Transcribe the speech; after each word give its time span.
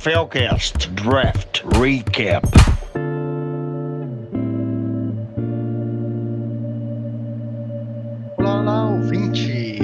NFL 0.00 0.28
Cast 0.30 0.88
Draft 0.92 1.62
Recap. 1.78 2.42
Olá, 8.38 8.60
olá, 8.62 8.86
ouvinte! 8.92 9.78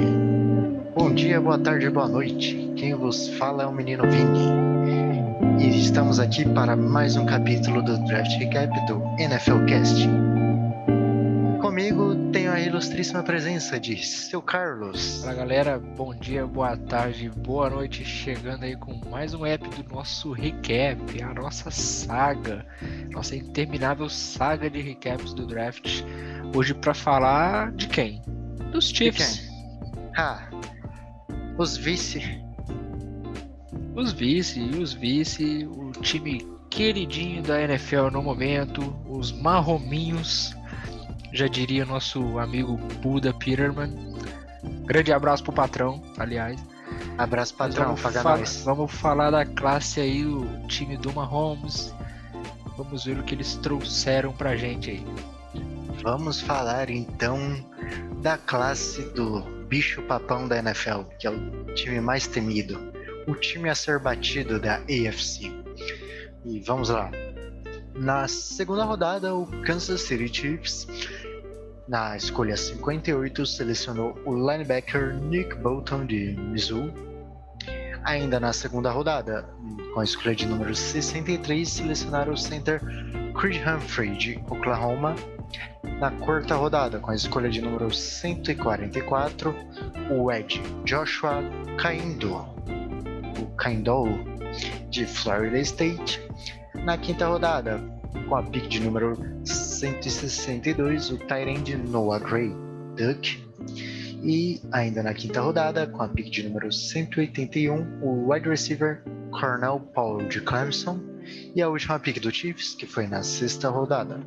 Bom 0.95 1.13
dia, 1.13 1.39
boa 1.39 1.59
tarde, 1.59 1.87
boa 1.91 2.07
noite. 2.07 2.55
Quem 2.75 2.95
vos 2.95 3.29
fala 3.37 3.61
é 3.61 3.67
o 3.67 3.71
menino 3.71 4.03
Vini. 4.09 5.63
E 5.63 5.85
estamos 5.85 6.19
aqui 6.19 6.49
para 6.49 6.75
mais 6.75 7.15
um 7.15 7.23
capítulo 7.27 7.83
do 7.83 8.03
Draft 8.05 8.39
Recap 8.39 8.73
do 8.87 8.99
NFL 9.19 9.65
Cast. 9.67 10.09
Comigo 11.77 12.15
tenho 12.31 12.51
a 12.51 12.59
ilustríssima 12.59 13.21
presença 13.21 13.79
de 13.79 14.03
seu 14.03 14.41
Carlos. 14.41 15.21
Fala 15.21 15.35
galera, 15.35 15.77
bom 15.77 16.11
dia, 16.15 16.43
boa 16.43 16.75
tarde, 16.75 17.29
boa 17.29 17.69
noite, 17.69 18.03
chegando 18.03 18.63
aí 18.63 18.75
com 18.75 18.99
mais 19.11 19.35
um 19.35 19.45
app 19.45 19.63
do 19.69 19.93
nosso 19.93 20.31
recap, 20.31 21.21
a 21.21 21.35
nossa 21.35 21.69
saga, 21.69 22.65
nossa 23.11 23.35
interminável 23.35 24.09
saga 24.09 24.71
de 24.71 24.81
recaps 24.81 25.35
do 25.35 25.45
draft. 25.45 26.01
Hoje 26.55 26.73
para 26.73 26.95
falar 26.95 27.71
de 27.73 27.87
quem? 27.87 28.23
Dos 28.71 28.89
Chiefs. 28.89 29.47
Quem? 29.47 30.13
Ah, 30.17 30.49
os 31.59 31.77
vice. 31.77 32.41
Os 33.93 34.13
vice, 34.13 34.61
os 34.61 34.93
vice, 34.93 35.67
o 35.67 35.91
time 35.91 36.43
queridinho 36.71 37.43
da 37.43 37.61
NFL 37.61 38.09
no 38.11 38.23
momento, 38.23 38.81
os 39.07 39.31
marrominhos 39.31 40.56
já 41.33 41.47
diria 41.47 41.85
nosso 41.85 42.39
amigo 42.39 42.77
Buda 43.01 43.33
Peterman. 43.33 43.93
Grande 44.85 45.11
abraço 45.11 45.43
pro 45.43 45.53
patrão, 45.53 46.01
aliás. 46.17 46.59
Abraço 47.17 47.53
patrão, 47.55 47.85
vamos, 47.87 48.01
paga 48.01 48.21
fa 48.21 48.37
nós. 48.37 48.63
vamos 48.63 48.91
falar 48.91 49.31
da 49.31 49.45
classe 49.45 49.99
aí, 49.99 50.25
o 50.25 50.45
time 50.67 50.97
do 50.97 51.11
Mahomes. 51.13 51.93
Vamos 52.77 53.05
ver 53.05 53.17
o 53.17 53.23
que 53.23 53.35
eles 53.35 53.55
trouxeram 53.55 54.31
pra 54.33 54.55
gente 54.55 54.91
aí. 54.91 55.05
Vamos 56.03 56.39
falar 56.39 56.89
então 56.89 57.39
da 58.21 58.37
classe 58.37 59.01
do 59.13 59.41
bicho 59.67 60.01
papão 60.03 60.47
da 60.47 60.57
NFL, 60.59 61.01
que 61.19 61.27
é 61.27 61.31
o 61.31 61.65
time 61.73 61.99
mais 61.99 62.27
temido, 62.27 62.93
o 63.27 63.33
time 63.35 63.69
a 63.69 63.75
ser 63.75 63.99
batido 63.99 64.59
da 64.59 64.75
AFC. 64.75 65.51
E 66.45 66.59
vamos 66.61 66.89
lá. 66.89 67.11
Na 67.97 68.27
segunda 68.27 68.83
rodada, 68.83 69.33
o 69.33 69.47
Kansas 69.63 70.01
City 70.01 70.27
Chiefs, 70.31 70.87
na 71.87 72.15
escolha 72.15 72.55
58, 72.55 73.43
selecionou 73.43 74.15
o 74.23 74.35
linebacker 74.35 75.15
Nick 75.15 75.55
Bolton 75.55 76.05
de 76.05 76.35
Missouri. 76.37 76.93
Ainda 78.03 78.39
na 78.39 78.53
segunda 78.53 78.91
rodada, 78.91 79.49
com 79.93 79.99
a 79.99 80.03
escolha 80.03 80.35
de 80.35 80.45
número 80.45 80.75
63, 80.75 81.67
selecionaram 81.67 82.33
o 82.33 82.37
center 82.37 82.79
Creed 83.33 83.61
Humphrey 83.67 84.15
de 84.15 84.39
Oklahoma. 84.47 85.15
Na 85.99 86.11
quarta 86.11 86.55
rodada, 86.55 86.99
com 86.99 87.09
a 87.09 87.15
escolha 87.15 87.49
de 87.49 87.61
número 87.61 87.91
144, 87.91 89.55
o 90.11 90.31
Ed 90.31 90.61
Joshua 90.85 91.41
Kaindo, 91.79 92.35
o 93.41 93.55
Kaindo 93.57 94.05
de 94.89 95.05
Florida 95.07 95.59
State. 95.59 96.21
Na 96.83 96.97
quinta 96.97 97.27
rodada, 97.27 97.81
com 98.27 98.35
a 98.35 98.43
pick 98.43 98.67
de 98.67 98.79
número 98.79 99.17
162, 99.43 101.11
o 101.11 101.17
Tyrande 101.17 101.77
Noah 101.77 102.19
Gray 102.19 102.53
Duck. 102.95 103.45
E 104.23 104.59
ainda 104.71 105.03
na 105.03 105.13
quinta 105.13 105.41
rodada, 105.41 105.87
com 105.87 106.01
a 106.01 106.07
pick 106.07 106.29
de 106.29 106.43
número 106.43 106.71
181, 106.71 108.01
o 108.01 108.31
wide 108.31 108.49
receiver 108.49 109.03
Cornell 109.31 109.79
Paul 109.93 110.27
de 110.27 110.41
Clemson. 110.41 110.99
E 111.55 111.61
a 111.61 111.67
última 111.67 111.99
pick 111.99 112.19
do 112.19 112.31
Chiefs, 112.31 112.73
que 112.73 112.85
foi 112.85 113.05
na 113.05 113.21
sexta 113.21 113.69
rodada, 113.69 114.19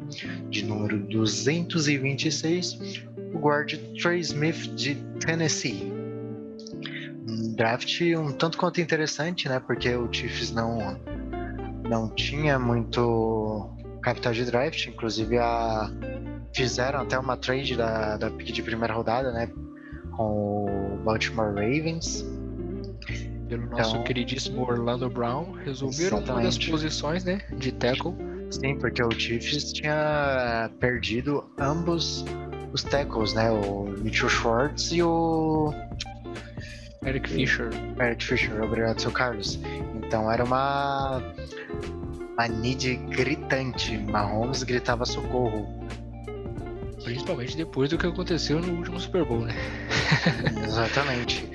de 0.50 0.64
número 0.64 0.98
226, 0.98 3.04
o 3.34 3.38
guard 3.38 3.74
Trey 4.00 4.20
Smith 4.20 4.74
de 4.74 4.96
Tennessee. 5.18 5.90
Um 7.26 7.54
draft 7.54 8.00
um 8.16 8.32
tanto 8.32 8.58
quanto 8.58 8.80
interessante, 8.80 9.48
né? 9.48 9.60
Porque 9.60 9.94
o 9.94 10.12
Chiefs 10.12 10.52
não, 10.52 10.98
não 11.90 12.08
tinha 12.08 12.58
muito 12.58 13.68
capital 14.00 14.32
de 14.32 14.44
draft, 14.44 14.86
inclusive 14.86 15.36
a, 15.38 15.90
fizeram 16.54 17.00
até 17.00 17.18
uma 17.18 17.36
trade 17.36 17.76
da, 17.76 18.16
da 18.16 18.30
pick 18.30 18.52
de 18.52 18.62
primeira 18.62 18.94
rodada, 18.94 19.32
né? 19.32 19.50
Com 20.16 20.94
o 20.94 20.96
Baltimore 21.04 21.48
Ravens. 21.48 22.24
Pelo 23.48 23.66
nosso 23.66 23.90
Então- 23.90 24.04
queridíssimo 24.04 24.62
Orlando 24.62 25.10
Brown, 25.10 25.50
resolveram 25.64 26.18
uma 26.18 26.26
das 26.26 26.30
Exatamente. 26.54 26.70
posições, 26.70 27.24
né? 27.24 27.40
De 27.58 27.72
tackle. 27.72 28.14
Sim, 28.50 28.78
porque 28.78 29.02
o 29.02 29.10
Chiefs 29.10 29.72
tinha 29.72 30.70
perdido 30.78 31.44
ambos 31.58 32.24
os 32.72 32.84
tackles, 32.84 33.34
né? 33.34 33.50
O 33.50 33.84
Mitchell 33.98 34.28
Schwartz 34.28 34.92
e 34.92 35.02
o 35.02 35.72
Eric 37.04 37.28
Fisher. 37.28 37.70
Eric 38.00 38.24
Fisher. 38.24 38.62
Obrigado, 38.62 39.00
seu 39.00 39.10
Carlos. 39.10 39.58
Então 40.10 40.28
era 40.28 40.42
uma, 40.42 41.22
uma 42.32 42.48
need 42.48 42.96
gritante. 43.10 43.96
Mahomes 43.96 44.64
gritava 44.64 45.06
socorro. 45.06 45.68
Principalmente 47.04 47.56
depois 47.56 47.90
do 47.90 47.96
que 47.96 48.08
aconteceu 48.08 48.58
no 48.60 48.74
último 48.78 48.98
Super 48.98 49.24
Bowl, 49.24 49.42
né? 49.42 49.54
Exatamente. 50.66 51.48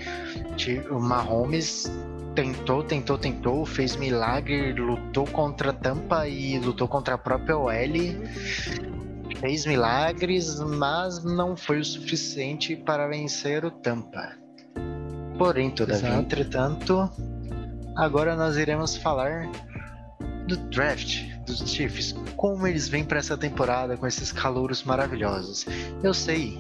O 0.90 1.02
Mahomes 1.02 1.92
tentou, 2.34 2.82
tentou, 2.82 3.18
tentou, 3.18 3.66
fez 3.66 3.98
milagre, 3.98 4.72
lutou 4.72 5.28
contra 5.28 5.72
a 5.72 5.74
Tampa 5.74 6.26
e 6.26 6.58
lutou 6.58 6.88
contra 6.88 7.16
a 7.16 7.18
própria 7.18 7.58
OL. 7.58 7.68
Fez 9.42 9.66
milagres, 9.66 10.62
mas 10.62 11.22
não 11.26 11.58
foi 11.58 11.80
o 11.80 11.84
suficiente 11.84 12.74
para 12.74 13.06
vencer 13.06 13.66
o 13.66 13.70
Tampa. 13.70 14.32
Porém, 15.38 15.72
todavia, 15.72 16.08
Exato. 16.08 16.22
entretanto, 16.22 17.12
agora 17.95 18.35
nós 18.35 18.57
iremos 18.57 18.95
falar 18.97 19.50
do 20.47 20.57
draft 20.69 21.23
dos 21.45 21.59
Chiefs, 21.69 22.13
como 22.35 22.67
eles 22.67 22.88
vêm 22.88 23.03
para 23.03 23.19
essa 23.19 23.38
temporada 23.38 23.97
com 23.97 24.06
esses 24.06 24.31
calouros 24.31 24.83
maravilhosos. 24.83 25.66
Eu 26.03 26.13
sei 26.13 26.57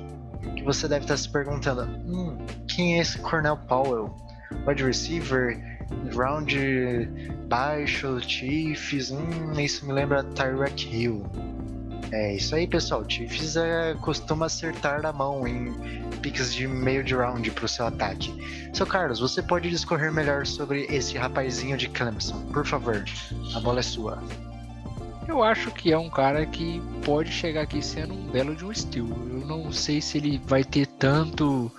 que 0.55 0.63
você 0.63 0.87
deve 0.87 1.05
estar 1.05 1.17
se 1.17 1.29
perguntando: 1.29 1.83
hum, 2.05 2.37
quem 2.67 2.97
é 2.97 3.01
esse 3.01 3.17
Cornell 3.19 3.57
Powell? 3.57 4.15
Wide 4.67 4.83
receiver, 4.83 5.59
round 6.15 6.55
baixo, 7.47 8.19
Chiefs, 8.21 9.11
hum, 9.11 9.59
isso 9.59 9.85
me 9.85 9.93
lembra 9.93 10.23
Tyreek 10.23 10.87
Hill. 10.87 11.23
É 12.11 12.35
isso 12.35 12.55
aí, 12.55 12.67
pessoal. 12.67 13.03
Chiefs 13.07 13.55
é, 13.55 13.95
costuma 14.01 14.45
acertar 14.45 15.01
na 15.01 15.11
mão 15.11 15.47
em 15.47 15.73
picks 16.21 16.53
de 16.53 16.67
meio 16.67 17.03
de 17.03 17.15
round 17.15 17.49
para 17.51 17.65
o 17.65 17.67
seu 17.67 17.85
ataque. 17.85 18.33
Seu 18.73 18.85
Carlos, 18.85 19.19
você 19.19 19.41
pode 19.41 19.69
discorrer 19.69 20.11
melhor 20.11 20.45
sobre 20.45 20.85
esse 20.89 21.17
rapazinho 21.17 21.77
de 21.77 21.89
Clemson, 21.89 22.41
por 22.53 22.65
favor. 22.65 23.03
A 23.55 23.59
bola 23.59 23.79
é 23.79 23.83
sua. 23.83 24.21
Eu 25.27 25.41
acho 25.41 25.71
que 25.71 25.91
é 25.91 25.97
um 25.97 26.09
cara 26.09 26.45
que 26.45 26.81
pode 27.03 27.31
chegar 27.31 27.61
aqui 27.61 27.81
sendo 27.81 28.13
um 28.13 28.27
belo 28.27 28.55
de 28.55 28.63
um 28.63 28.73
steal. 28.73 29.07
Eu 29.07 29.45
não 29.45 29.71
sei 29.71 29.99
se 29.99 30.17
ele 30.19 30.39
vai 30.45 30.63
ter 30.63 30.85
tanto 30.85 31.71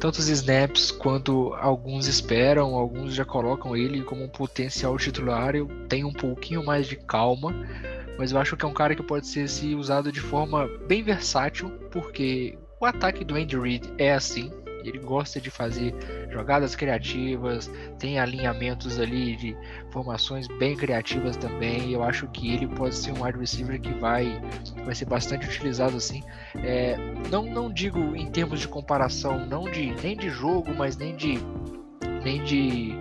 tantos 0.00 0.28
snaps 0.28 0.90
quanto 0.90 1.54
alguns 1.54 2.06
esperam, 2.06 2.74
alguns 2.74 3.14
já 3.14 3.24
colocam 3.24 3.74
ele 3.74 4.02
como 4.02 4.22
um 4.22 4.28
potencial 4.28 4.96
titular. 4.98 5.54
Eu 5.54 5.66
tenho 5.88 6.08
um 6.08 6.12
pouquinho 6.12 6.64
mais 6.64 6.86
de 6.86 6.96
calma, 6.96 7.54
mas 8.18 8.32
eu 8.32 8.38
acho 8.38 8.56
que 8.56 8.64
é 8.64 8.68
um 8.68 8.74
cara 8.74 8.94
que 8.94 9.02
pode 9.02 9.26
ser 9.26 9.48
se 9.48 9.74
usado 9.74 10.10
de 10.12 10.20
forma 10.20 10.68
bem 10.86 11.02
versátil, 11.02 11.70
porque 11.90 12.58
o 12.80 12.86
ataque 12.86 13.24
do 13.24 13.34
Andy 13.34 13.58
Reid 13.58 13.92
é 13.98 14.12
assim. 14.12 14.52
Ele 14.84 14.98
gosta 14.98 15.40
de 15.40 15.50
fazer 15.50 15.94
jogadas 16.30 16.76
criativas, 16.76 17.70
tem 17.98 18.18
alinhamentos 18.18 19.00
ali 19.00 19.34
de 19.34 19.56
formações 19.90 20.46
bem 20.58 20.76
criativas 20.76 21.38
também. 21.38 21.90
Eu 21.90 22.02
acho 22.02 22.28
que 22.28 22.52
ele 22.52 22.66
pode 22.66 22.94
ser 22.94 23.12
um 23.12 23.24
wide 23.24 23.38
receiver 23.38 23.80
que 23.80 23.94
vai, 23.94 24.38
vai 24.84 24.94
ser 24.94 25.06
bastante 25.06 25.46
utilizado 25.46 25.96
assim. 25.96 26.22
É, 26.56 26.96
não, 27.30 27.44
não 27.46 27.72
digo 27.72 28.14
em 28.14 28.30
termos 28.30 28.60
de 28.60 28.68
comparação, 28.68 29.46
não 29.46 29.64
de 29.64 29.94
nem 30.02 30.14
de 30.14 30.28
jogo, 30.28 30.74
mas 30.74 30.98
nem 30.98 31.16
de 31.16 31.38
nem 32.22 32.42
de, 32.42 32.94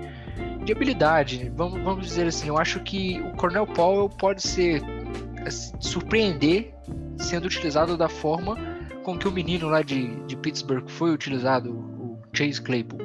de 0.64 0.72
habilidade. 0.72 1.52
Vamos, 1.56 1.82
vamos 1.82 2.06
dizer 2.06 2.28
assim, 2.28 2.48
eu 2.48 2.58
acho 2.58 2.80
que 2.82 3.20
o 3.22 3.32
Cornell 3.36 3.66
Powell 3.68 4.10
pode 4.10 4.42
ser 4.42 4.82
assim, 4.82 5.03
surpreender 5.52 6.74
sendo 7.18 7.46
utilizado 7.46 7.98
da 7.98 8.10
forma 8.10 8.58
com 9.04 9.18
que 9.18 9.28
o 9.28 9.32
menino 9.32 9.68
lá 9.68 9.82
de, 9.82 10.16
de 10.26 10.36
Pittsburgh 10.38 10.88
foi 10.88 11.12
utilizado, 11.12 11.72
o 11.72 12.20
Chase 12.34 12.62
Claypool. 12.62 13.00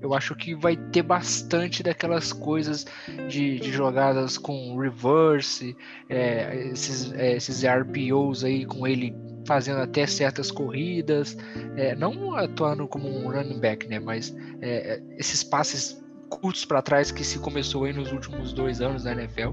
Eu 0.00 0.14
acho 0.14 0.34
que 0.34 0.54
vai 0.54 0.76
ter 0.76 1.02
bastante 1.02 1.82
daquelas 1.82 2.32
coisas 2.32 2.84
de, 3.28 3.60
de 3.60 3.70
jogadas 3.70 4.36
com 4.36 4.76
reverse, 4.76 5.76
é, 6.08 6.70
esses, 6.72 7.12
é, 7.12 7.36
esses 7.36 7.62
RPOs 7.64 8.42
aí 8.42 8.64
com 8.66 8.84
ele 8.84 9.14
fazendo 9.46 9.80
até 9.80 10.06
certas 10.06 10.50
corridas, 10.50 11.36
é, 11.76 11.94
não 11.94 12.34
atuando 12.34 12.88
como 12.88 13.08
um 13.08 13.30
running 13.30 13.60
back, 13.60 13.86
né? 13.88 14.00
Mas 14.00 14.34
é, 14.60 15.00
esses 15.18 15.44
passes 15.44 16.01
curtos 16.38 16.64
para 16.64 16.80
trás 16.80 17.10
que 17.10 17.24
se 17.24 17.38
começou 17.38 17.84
aí 17.84 17.92
nos 17.92 18.12
últimos 18.12 18.52
dois 18.52 18.80
anos 18.80 19.04
da 19.04 19.12
NFL. 19.12 19.50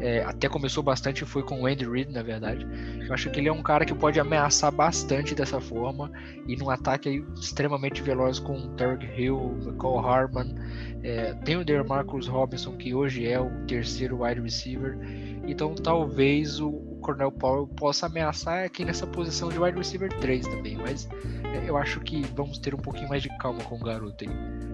É, 0.00 0.22
até 0.24 0.48
começou 0.48 0.82
bastante, 0.82 1.24
foi 1.24 1.42
com 1.42 1.62
o 1.62 1.66
Andy 1.66 1.88
Reid, 1.88 2.12
na 2.12 2.22
verdade. 2.22 2.66
Eu 3.06 3.12
acho 3.12 3.30
que 3.30 3.40
ele 3.40 3.48
é 3.48 3.52
um 3.52 3.62
cara 3.62 3.84
que 3.84 3.94
pode 3.94 4.20
ameaçar 4.20 4.72
bastante 4.72 5.34
dessa 5.34 5.60
forma 5.60 6.10
e 6.46 6.56
num 6.56 6.70
ataque 6.70 7.08
aí 7.08 7.24
extremamente 7.40 8.02
veloz 8.02 8.38
com 8.38 8.56
o 8.56 8.68
Tarek 8.70 9.06
Hill, 9.20 9.58
McCall 9.62 9.98
Harman. 9.98 10.54
É, 11.02 11.34
tem 11.44 11.56
o 11.56 11.64
DeMarcus 11.64 12.26
Robinson, 12.26 12.76
que 12.76 12.94
hoje 12.94 13.26
é 13.26 13.40
o 13.40 13.50
terceiro 13.66 14.22
wide 14.22 14.40
receiver. 14.40 14.98
Então 15.46 15.74
talvez 15.74 16.60
o, 16.60 16.90
Cornell 17.00 17.32
Powell 17.32 17.66
possa 17.66 18.06
ameaçar 18.06 18.64
aqui 18.64 18.84
nessa 18.84 19.06
posição 19.06 19.48
de 19.48 19.58
wide 19.58 19.76
receiver 19.76 20.12
3 20.20 20.46
também, 20.46 20.76
mas 20.76 21.08
é, 21.52 21.68
eu 21.68 21.76
acho 21.76 22.00
que 22.00 22.22
vamos 22.34 22.58
ter 22.58 22.74
um 22.74 22.78
pouquinho 22.78 23.08
mais 23.08 23.22
de 23.22 23.28
calma 23.38 23.62
com 23.64 23.76
o 23.76 23.78
garoto 23.78 24.24
aí. 24.24 24.69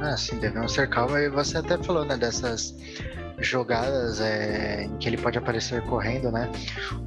Ah, 0.00 0.16
sim, 0.16 0.36
devemos 0.38 0.74
ter 0.74 0.88
calma. 0.88 1.20
E 1.20 1.28
você 1.28 1.58
até 1.58 1.78
falou, 1.78 2.04
né, 2.04 2.16
dessas 2.16 2.74
jogadas 3.38 4.20
é, 4.20 4.84
em 4.84 4.96
que 4.96 5.08
ele 5.08 5.16
pode 5.16 5.36
aparecer 5.38 5.82
correndo, 5.82 6.30
né? 6.30 6.50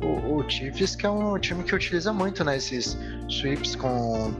O, 0.01 0.37
o 0.37 0.49
Chiefs 0.49 0.95
que 0.95 1.05
é 1.05 1.09
um 1.09 1.37
time 1.39 1.63
que 1.63 1.73
utiliza 1.73 2.13
muito, 2.13 2.43
né, 2.43 2.57
esses 2.57 2.97
sweeps 3.27 3.75
com 3.75 4.33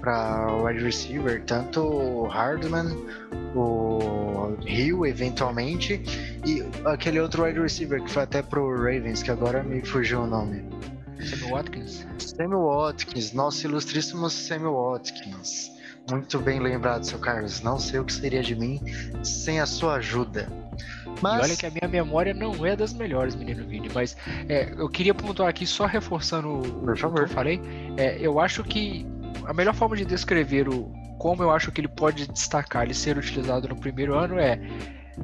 para 0.00 0.46
wide 0.62 0.84
receiver, 0.84 1.42
tanto 1.44 1.80
o 1.80 2.26
Hardman, 2.26 2.86
o 3.54 4.56
Hill 4.64 5.06
eventualmente 5.06 6.02
e 6.46 6.64
aquele 6.84 7.20
outro 7.20 7.44
wide 7.44 7.60
receiver 7.60 8.02
que 8.02 8.10
foi 8.10 8.22
até 8.22 8.42
pro 8.42 8.70
Ravens, 8.76 9.22
que 9.22 9.30
agora 9.30 9.62
me 9.62 9.84
fugiu 9.84 10.22
o 10.22 10.26
nome. 10.26 10.64
Sammy 11.20 11.50
Watkins. 11.50 12.06
Sammy 12.18 12.54
Watkins, 12.54 13.32
nosso 13.32 13.66
ilustríssimo 13.66 14.30
Sammy 14.30 14.66
Watkins. 14.66 15.77
Muito 16.10 16.38
bem 16.38 16.58
lembrado, 16.58 17.04
seu 17.04 17.18
Carlos. 17.18 17.60
Não 17.60 17.78
sei 17.78 18.00
o 18.00 18.04
que 18.04 18.12
seria 18.12 18.42
de 18.42 18.54
mim 18.54 18.80
sem 19.22 19.60
a 19.60 19.66
sua 19.66 19.94
ajuda. 19.94 20.48
Mas... 21.20 21.40
E 21.40 21.42
olha 21.44 21.56
que 21.56 21.66
a 21.66 21.70
minha 21.70 21.88
memória 21.88 22.32
não 22.32 22.64
é 22.64 22.76
das 22.76 22.92
melhores, 22.92 23.34
menino 23.34 23.66
Vini, 23.66 23.90
mas 23.92 24.16
é, 24.48 24.72
eu 24.76 24.88
queria 24.88 25.12
pontuar 25.12 25.48
aqui, 25.48 25.66
só 25.66 25.86
reforçando 25.86 26.60
o, 26.60 26.62
Por 26.62 26.96
favor. 26.96 27.22
o 27.22 27.24
que 27.24 27.30
eu 27.30 27.34
falei, 27.34 27.60
é, 27.96 28.18
eu 28.20 28.38
acho 28.40 28.62
que 28.62 29.06
a 29.44 29.52
melhor 29.52 29.74
forma 29.74 29.96
de 29.96 30.04
descrever 30.04 30.68
o, 30.68 30.92
como 31.18 31.42
eu 31.42 31.50
acho 31.50 31.72
que 31.72 31.80
ele 31.80 31.88
pode 31.88 32.26
destacar 32.28 32.84
ele 32.84 32.94
ser 32.94 33.18
utilizado 33.18 33.68
no 33.68 33.76
primeiro 33.76 34.14
ano 34.14 34.38
é 34.38 34.60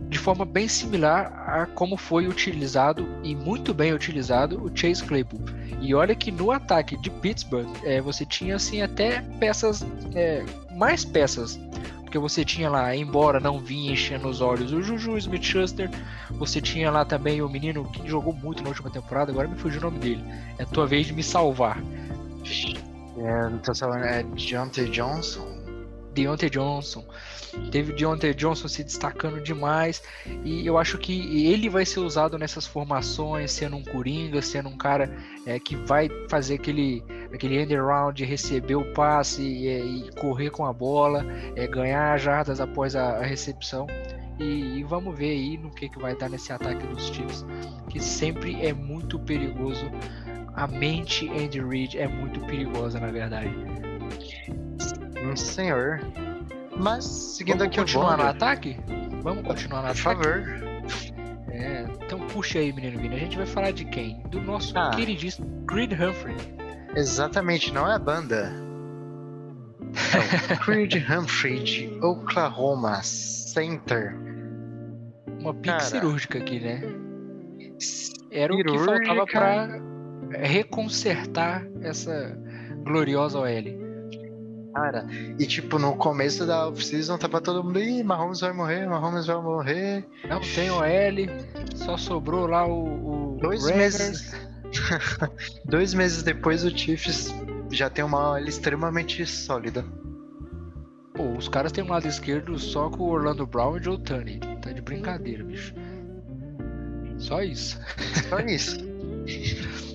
de 0.08 0.18
forma 0.18 0.44
bem 0.44 0.66
similar 0.66 1.32
a 1.46 1.66
como 1.66 1.96
foi 1.96 2.26
utilizado 2.26 3.06
e 3.22 3.34
muito 3.34 3.72
bem 3.72 3.92
utilizado 3.92 4.60
o 4.62 4.76
Chase 4.76 5.04
Claypool. 5.04 5.40
E 5.80 5.94
olha 5.94 6.14
que 6.14 6.32
no 6.32 6.50
ataque 6.50 7.00
de 7.00 7.10
Pittsburgh 7.10 7.68
é, 7.84 8.00
você 8.00 8.26
tinha 8.26 8.56
assim 8.56 8.82
até 8.82 9.20
peças, 9.38 9.86
é, 10.14 10.44
mais 10.74 11.04
peças, 11.04 11.58
porque 12.02 12.18
você 12.18 12.44
tinha 12.44 12.70
lá, 12.70 12.94
embora 12.94 13.40
não 13.40 13.58
vinha 13.58 13.92
enchendo 13.92 14.28
os 14.28 14.40
olhos, 14.40 14.72
o 14.72 14.82
Juju 14.82 15.18
Smith-Schuster, 15.18 15.90
você 16.30 16.60
tinha 16.60 16.90
lá 16.90 17.04
também 17.04 17.42
o 17.42 17.48
menino 17.48 17.84
que 17.90 18.08
jogou 18.08 18.32
muito 18.32 18.62
na 18.62 18.68
última 18.68 18.90
temporada, 18.90 19.32
agora 19.32 19.48
me 19.48 19.56
fugiu 19.56 19.80
o 19.80 19.84
nome 19.84 19.98
dele. 19.98 20.24
É 20.58 20.64
tua 20.64 20.86
vez 20.86 21.06
de 21.06 21.12
me 21.12 21.22
salvar. 21.22 21.82
É, 23.16 23.48
não 23.48 23.58
tô 23.58 23.74
falando, 23.74 24.04
é 24.04 24.22
Deontay 24.22 24.90
Johnson. 24.90 25.53
Deontay 26.14 26.48
Johnson. 26.48 27.04
Teve 27.70 27.92
Deontay 27.92 28.34
Johnson 28.34 28.68
se 28.68 28.82
destacando 28.82 29.40
demais 29.40 30.02
e 30.44 30.66
eu 30.66 30.78
acho 30.78 30.98
que 30.98 31.46
ele 31.46 31.68
vai 31.68 31.84
ser 31.84 32.00
usado 32.00 32.38
nessas 32.38 32.66
formações, 32.66 33.52
sendo 33.52 33.76
um 33.76 33.82
coringa, 33.82 34.40
sendo 34.42 34.68
um 34.68 34.76
cara 34.76 35.14
é, 35.46 35.58
que 35.58 35.76
vai 35.76 36.08
fazer 36.28 36.54
aquele 36.54 37.02
aquele 37.32 37.58
end 37.58 37.74
around, 37.74 38.24
receber 38.24 38.76
o 38.76 38.92
passe 38.92 39.42
e, 39.42 39.68
é, 39.68 39.84
e 39.84 40.10
correr 40.12 40.50
com 40.50 40.64
a 40.64 40.72
bola, 40.72 41.24
é, 41.56 41.66
ganhar 41.66 42.16
jardas 42.18 42.60
após 42.60 42.94
a, 42.94 43.18
a 43.18 43.22
recepção. 43.22 43.86
E, 44.38 44.78
e, 44.78 44.84
vamos 44.84 45.16
ver 45.16 45.30
aí 45.30 45.56
no 45.56 45.70
que, 45.70 45.88
que 45.88 45.98
vai 45.98 46.16
dar 46.16 46.28
nesse 46.28 46.52
ataque 46.52 46.86
dos 46.88 47.06
Chiefs, 47.06 47.44
que 47.88 48.00
sempre 48.00 48.64
é 48.64 48.72
muito 48.72 49.18
perigoso. 49.18 49.90
A 50.54 50.66
mente 50.66 51.28
Andy 51.28 51.60
Reid 51.60 51.98
é 51.98 52.06
muito 52.06 52.40
perigosa, 52.40 52.98
na 52.98 53.10
verdade. 53.10 53.50
Sim, 55.36 55.52
senhor. 55.52 56.00
Mas, 56.76 57.04
seguindo 57.04 57.58
Vamos 57.58 57.68
aqui 57.72 57.80
continuar 57.80 58.16
no 58.16 58.24
ataque? 58.24 58.76
Vamos 59.22 59.44
continuar 59.44 59.82
no 59.82 59.94
Por 59.94 60.00
ataque? 60.00 60.24
favor. 60.24 60.64
É, 61.48 61.86
então 62.04 62.18
puxa 62.28 62.58
aí, 62.58 62.72
menino 62.72 62.98
Vini. 63.00 63.14
A 63.14 63.18
gente 63.18 63.36
vai 63.36 63.46
falar 63.46 63.70
de 63.70 63.84
quem? 63.84 64.20
Do 64.28 64.40
nosso 64.40 64.76
Ah. 64.76 64.90
queridíssimo 64.90 65.64
Creed 65.66 65.92
Humphrey. 65.92 66.34
Exatamente, 66.96 67.72
não 67.72 67.88
é 67.90 67.94
a 67.94 67.98
banda. 67.98 68.52
É 70.50 70.54
o 70.54 70.58
Creed 70.64 70.94
Humphrey 71.08 71.62
de 71.62 71.98
Oklahoma 72.02 73.00
Center. 73.02 74.16
Uma 75.38 75.54
pique 75.54 75.68
Cara. 75.68 75.80
cirúrgica 75.80 76.38
aqui, 76.38 76.58
né? 76.60 76.82
Era 78.30 78.52
o 78.52 78.56
que 78.56 78.78
faltava 78.78 79.26
pra 79.26 79.68
reconsertar 80.32 81.64
essa 81.82 82.36
gloriosa 82.84 83.38
OL. 83.38 83.83
Cara, 84.74 85.06
e 85.38 85.46
tipo, 85.46 85.78
no 85.78 85.94
começo 85.96 86.44
da 86.44 86.68
off-season 86.68 87.16
tava 87.16 87.40
todo 87.40 87.62
mundo, 87.62 87.78
ih, 87.78 88.02
Mahomes 88.02 88.40
vai 88.40 88.52
morrer, 88.52 88.88
Mahomes 88.88 89.26
vai 89.26 89.40
morrer. 89.40 90.04
Não 90.28 90.40
tem 90.40 90.68
OL, 90.68 91.76
só 91.76 91.96
sobrou 91.96 92.48
lá 92.48 92.66
o, 92.66 93.34
o 93.34 93.38
Dois 93.40 93.64
meses. 93.66 94.34
Dois 95.64 95.94
meses 95.94 96.24
depois 96.24 96.64
o 96.64 96.76
Chiefs 96.76 97.32
já 97.70 97.88
tem 97.88 98.04
uma 98.04 98.32
OL 98.32 98.38
extremamente 98.38 99.24
sólida. 99.24 99.84
Pô, 101.14 101.22
os 101.38 101.48
caras 101.48 101.70
têm 101.70 101.84
um 101.84 101.88
lado 101.88 102.08
esquerdo 102.08 102.58
só 102.58 102.90
com 102.90 103.04
o 103.04 103.10
Orlando 103.10 103.46
Brown 103.46 103.76
e 103.76 103.80
o 103.80 103.82
Joe 103.82 103.98
Tunney. 103.98 104.40
Tá 104.60 104.72
de 104.72 104.82
brincadeira, 104.82 105.44
bicho. 105.44 105.72
Só 107.18 107.40
isso. 107.42 107.78
Só 108.28 108.40
isso. 108.40 108.78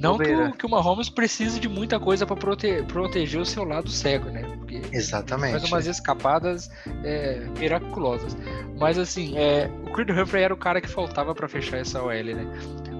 Não 0.00 0.18
que 0.18 0.32
o, 0.32 0.52
que 0.52 0.66
o 0.66 0.68
Mahomes 0.68 1.08
precise 1.08 1.60
de 1.60 1.68
muita 1.68 2.00
coisa 2.00 2.26
pra 2.26 2.36
prote- 2.36 2.82
proteger 2.88 3.40
o 3.40 3.44
seu 3.46 3.64
lado 3.64 3.90
cego, 3.90 4.30
né? 4.30 4.42
Porque 4.58 4.80
Exatamente. 4.92 5.52
faz 5.52 5.64
umas 5.64 5.86
escapadas 5.86 6.70
é, 7.04 7.40
miraculosas. 7.58 8.36
Mas 8.78 8.98
assim, 8.98 9.36
é, 9.36 9.70
o 9.86 9.92
Creed 9.92 10.10
Humphrey 10.10 10.44
era 10.44 10.54
o 10.54 10.56
cara 10.56 10.80
que 10.80 10.88
faltava 10.88 11.34
pra 11.34 11.48
fechar 11.48 11.78
essa 11.78 12.02
OL, 12.02 12.12
né? 12.12 12.46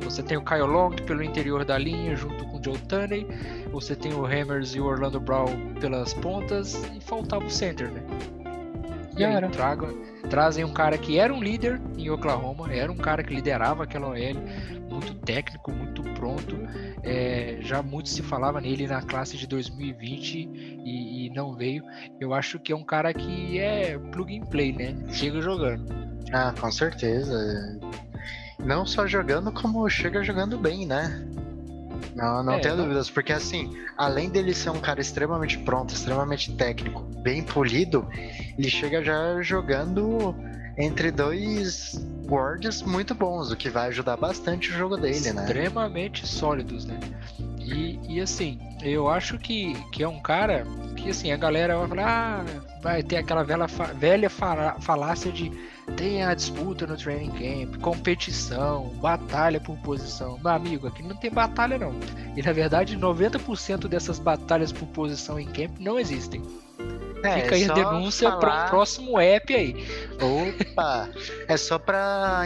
Você 0.03 0.23
tem 0.23 0.37
o 0.37 0.45
Kyle 0.45 0.63
Long 0.63 0.91
pelo 1.07 1.23
interior 1.23 1.65
da 1.65 1.79
linha, 1.79 2.17
junto 2.17 2.45
com 2.47 2.59
o 2.59 2.65
Joe 2.65 2.79
Tunney. 2.79 3.27
Você 3.71 3.95
tem 3.95 4.13
o 4.13 4.27
Hammers 4.27 4.75
e 4.75 4.81
o 4.81 4.87
Orlando 4.87 5.21
Brown 5.21 5.75
pelas 5.81 6.13
pontas. 6.15 6.75
E 6.97 7.01
faltava 7.01 7.45
o 7.45 7.51
center, 7.51 7.91
né? 7.91 8.03
E 9.17 9.25
aí 9.25 9.49
tragam, 9.51 9.91
trazem 10.31 10.65
um 10.65 10.73
cara 10.73 10.97
que 10.97 11.19
era 11.19 11.33
um 11.33 11.43
líder 11.43 11.81
em 11.99 12.09
Oklahoma, 12.11 12.73
era 12.73 12.91
um 12.91 12.97
cara 12.97 13.23
que 13.23 13.35
liderava 13.35 13.85
aquela 13.85 14.09
OL, 14.09 14.17
muito 14.89 15.15
técnico, 15.15 15.71
muito 15.71 16.03
pronto. 16.15 16.57
É, 17.03 17.59
já 17.63 17.83
muito 17.83 18.09
se 18.09 18.23
falava 18.23 18.61
nele 18.61 18.87
na 18.87 19.01
classe 19.03 19.37
de 19.37 19.47
2020 19.47 20.49
e, 20.85 21.27
e 21.27 21.31
não 21.31 21.55
veio. 21.55 21.83
Eu 22.21 22.35
acho 22.35 22.59
que 22.59 22.73
é 22.73 22.77
um 22.77 22.85
cara 22.85 23.13
que 23.15 23.59
é 23.59 23.99
plug 24.13 24.39
and 24.39 24.47
play, 24.47 24.73
né? 24.73 24.95
Chega 25.11 25.41
jogando. 25.41 25.85
Ah, 26.33 26.53
com 26.59 26.71
certeza. 26.71 27.79
Não 28.59 28.85
só 28.85 29.07
jogando, 29.07 29.51
como 29.51 29.89
chega 29.89 30.23
jogando 30.23 30.59
bem, 30.59 30.85
né? 30.87 31.27
Não, 32.15 32.43
não 32.43 32.55
É, 32.55 32.59
tenho 32.59 32.77
não- 32.77 32.85
dúvidas, 32.85 33.09
porque 33.09 33.33
assim, 33.33 33.71
além 33.97 34.29
dele 34.29 34.53
ser 34.53 34.71
um 34.71 34.81
cara 34.81 35.01
extremamente 35.01 35.57
pronto, 35.59 35.95
extremamente 35.95 36.53
técnico, 36.57 37.03
bem 37.23 37.43
polido, 37.43 38.07
ele 38.59 38.69
chega 38.69 39.03
já 39.03 39.41
jogando 39.43 40.35
entre 40.77 41.11
dois 41.11 41.95
guardas 42.31 42.81
muito 42.81 43.13
bons, 43.13 43.51
o 43.51 43.57
que 43.57 43.69
vai 43.69 43.89
ajudar 43.89 44.17
bastante 44.17 44.71
o 44.71 44.73
jogo 44.73 44.97
dele, 44.97 45.33
né? 45.33 45.43
extremamente 45.43 46.25
sólidos, 46.25 46.85
né? 46.85 47.01
E, 47.59 47.99
e 48.09 48.21
assim, 48.21 48.61
eu 48.83 49.09
acho 49.09 49.37
que, 49.37 49.75
que 49.91 50.05
é 50.05 50.09
um 50.09 50.21
cara 50.21 50.65
que 50.97 51.11
assim, 51.11 51.33
a 51.33 51.37
galera 51.37 51.77
vai 51.77 51.89
falar, 51.89 52.07
ah, 52.07 52.79
vai 52.81 53.03
ter 53.03 53.17
aquela 53.17 53.43
velha, 53.43 53.67
velha 53.99 54.31
falácia 54.31 55.33
de 55.33 55.51
tem 55.97 56.23
a 56.23 56.33
disputa 56.33 56.87
no 56.87 56.97
training 56.97 57.33
camp, 57.33 57.81
competição, 57.81 58.91
batalha 59.01 59.59
por 59.59 59.77
posição. 59.79 60.39
Meu 60.39 60.53
amigo, 60.53 60.87
aqui 60.87 61.03
não 61.03 61.17
tem 61.17 61.33
batalha 61.33 61.79
não. 61.79 61.93
E 62.37 62.43
na 62.43 62.53
verdade, 62.53 62.97
90% 62.97 63.89
dessas 63.89 64.21
batalhas 64.21 64.71
por 64.71 64.87
posição 64.87 65.39
em 65.39 65.47
camp 65.47 65.73
não 65.81 65.99
existem. 65.99 66.41
É, 67.23 67.41
Fica 67.43 67.55
aí 67.55 67.65
a 67.65 67.73
denúncia 67.75 68.31
para 68.31 68.39
o 68.39 68.41
falar- 68.41 68.71
próximo 68.71 69.21
app 69.21 69.55
aí. 69.55 69.87
Opa! 70.21 71.09
é 71.49 71.57
só 71.57 71.79
pra, 71.79 72.43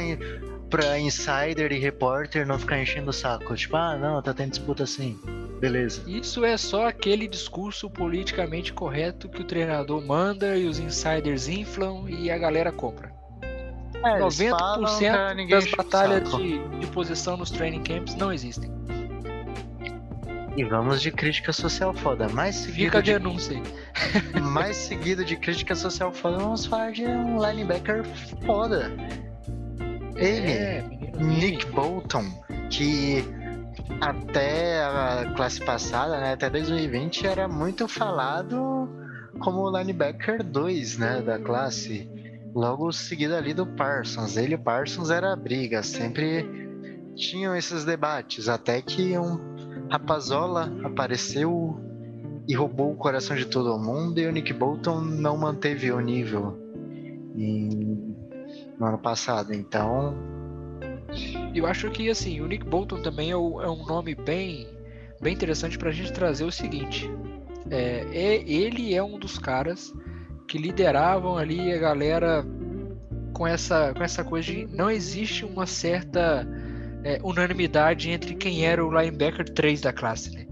pra 0.68 0.98
insider 0.98 1.70
e 1.72 1.78
repórter 1.78 2.46
não 2.46 2.58
ficar 2.58 2.80
enchendo 2.80 3.10
o 3.10 3.12
saco. 3.12 3.54
Tipo, 3.54 3.76
ah, 3.76 3.96
não, 3.96 4.20
tá 4.22 4.34
tendo 4.34 4.50
disputa 4.50 4.82
assim. 4.82 5.18
Beleza. 5.60 6.02
Isso 6.06 6.44
é 6.44 6.56
só 6.56 6.88
aquele 6.88 7.26
discurso 7.28 7.88
politicamente 7.88 8.72
correto 8.72 9.28
que 9.28 9.40
o 9.40 9.44
treinador 9.44 10.04
manda 10.04 10.56
e 10.56 10.66
os 10.66 10.78
insiders 10.78 11.48
inflam 11.48 12.06
e 12.08 12.30
a 12.30 12.36
galera 12.36 12.70
compra. 12.72 13.12
É, 14.04 14.20
eles 14.20 14.38
falam 14.50 14.82
pra 14.82 15.32
90% 15.32 15.34
ninguém 15.36 15.48
das 15.48 15.70
batalhas 15.70 16.30
de, 16.36 16.58
de 16.78 16.86
posição 16.88 17.36
nos 17.38 17.50
training 17.50 17.82
camps 17.82 18.14
não 18.16 18.30
existem. 18.32 18.70
E 20.56 20.64
vamos 20.64 21.02
de 21.02 21.10
crítica 21.10 21.52
social 21.52 21.92
foda. 21.92 22.28
Mais 22.28 22.54
seguido 22.54 22.84
Fica 22.84 22.98
a 22.98 23.02
de, 23.02 23.12
denúncia 23.12 23.56
aí. 23.56 24.40
mais 24.40 24.76
seguido 24.76 25.24
de 25.24 25.36
crítica 25.36 25.74
social 25.74 26.12
foda, 26.12 26.38
vamos 26.38 26.66
falar 26.66 26.92
de 26.92 27.04
um 27.04 27.44
linebacker 27.44 28.04
foda. 28.44 28.92
Ele, 30.16 30.52
É. 30.52 30.84
Nick 31.18 31.66
Bolton, 31.66 32.24
que 32.70 33.24
até 34.00 34.82
a 34.82 35.32
classe 35.36 35.60
passada, 35.60 36.20
né, 36.20 36.32
até 36.32 36.48
2020, 36.48 37.26
era 37.26 37.48
muito 37.48 37.88
falado 37.88 38.88
como 39.40 39.68
linebacker 39.76 40.42
2 40.42 40.98
né, 40.98 41.20
da 41.20 41.38
classe. 41.38 42.08
Logo 42.54 42.92
seguido 42.92 43.34
ali 43.34 43.52
do 43.52 43.66
Parsons. 43.66 44.36
Ele 44.36 44.52
e 44.52 44.54
o 44.54 44.58
Parsons 44.58 45.10
era 45.10 45.32
a 45.32 45.36
briga, 45.36 45.82
sempre 45.82 46.46
tinham 47.16 47.56
esses 47.56 47.84
debates, 47.84 48.48
até 48.48 48.80
que 48.80 49.16
um 49.18 49.53
Rapazola 49.98 50.72
apareceu 50.82 51.78
e 52.48 52.54
roubou 52.54 52.92
o 52.92 52.96
coração 52.96 53.36
de 53.36 53.44
todo 53.44 53.78
mundo 53.78 54.18
e 54.18 54.26
o 54.26 54.32
Nick 54.32 54.52
Bolton 54.52 55.00
não 55.00 55.36
manteve 55.36 55.92
o 55.92 56.00
nível 56.00 56.58
em- 57.36 58.16
no 58.76 58.86
ano 58.86 58.98
passado. 58.98 59.54
Então, 59.54 60.14
Eu 61.54 61.64
acho 61.66 61.88
que 61.92 62.10
assim, 62.10 62.40
o 62.40 62.46
Nick 62.48 62.66
Bolton 62.66 63.00
também 63.00 63.30
é, 63.30 63.36
o- 63.36 63.62
é 63.62 63.70
um 63.70 63.86
nome 63.86 64.16
bem, 64.16 64.66
bem 65.22 65.32
interessante 65.32 65.78
pra 65.78 65.92
gente 65.92 66.12
trazer 66.12 66.44
o 66.44 66.50
seguinte. 66.50 67.08
É, 67.70 68.04
é- 68.12 68.50
ele 68.50 68.92
é 68.92 69.00
um 69.02 69.16
dos 69.16 69.38
caras 69.38 69.94
que 70.48 70.58
lideravam 70.58 71.38
ali 71.38 71.72
a 71.72 71.78
galera 71.78 72.44
com 73.32 73.46
essa, 73.46 73.94
com 73.94 74.02
essa 74.02 74.24
coisa 74.24 74.50
de 74.50 74.66
não 74.66 74.90
existe 74.90 75.44
uma 75.44 75.66
certa 75.66 76.44
é, 77.04 77.20
unanimidade 77.22 78.10
entre 78.10 78.34
quem 78.34 78.64
era 78.66 78.84
o 78.84 78.90
linebacker 78.90 79.48
3 79.48 79.80
da 79.82 79.92
classe. 79.92 80.30
Né? 80.34 80.46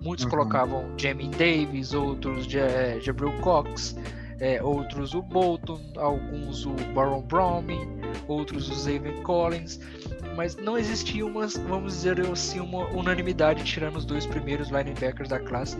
Muitos 0.00 0.24
Uhum. 0.24 0.30
colocavam 0.30 0.84
Jamie 0.96 1.28
Davis, 1.28 1.92
outros 1.92 2.46
Ja- 2.46 2.98
Jabril 3.00 3.32
Cox, 3.40 3.96
é, 4.40 4.62
outros 4.62 5.14
o 5.14 5.22
Bolton, 5.22 5.80
alguns 5.96 6.64
o 6.64 6.72
Baron 6.94 7.22
Browning, 7.22 8.00
outros 8.28 8.68
o 8.70 8.74
Zayvon 8.74 9.22
Collins, 9.22 9.80
mas 10.36 10.56
não 10.56 10.78
existia 10.78 11.26
uma, 11.26 11.46
vamos 11.68 11.94
dizer 11.94 12.20
assim, 12.30 12.60
uma 12.60 12.86
unanimidade 12.90 13.64
tirando 13.64 13.96
os 13.96 14.04
dois 14.04 14.24
primeiros 14.24 14.68
linebackers 14.68 15.28
da 15.28 15.40
classe. 15.40 15.76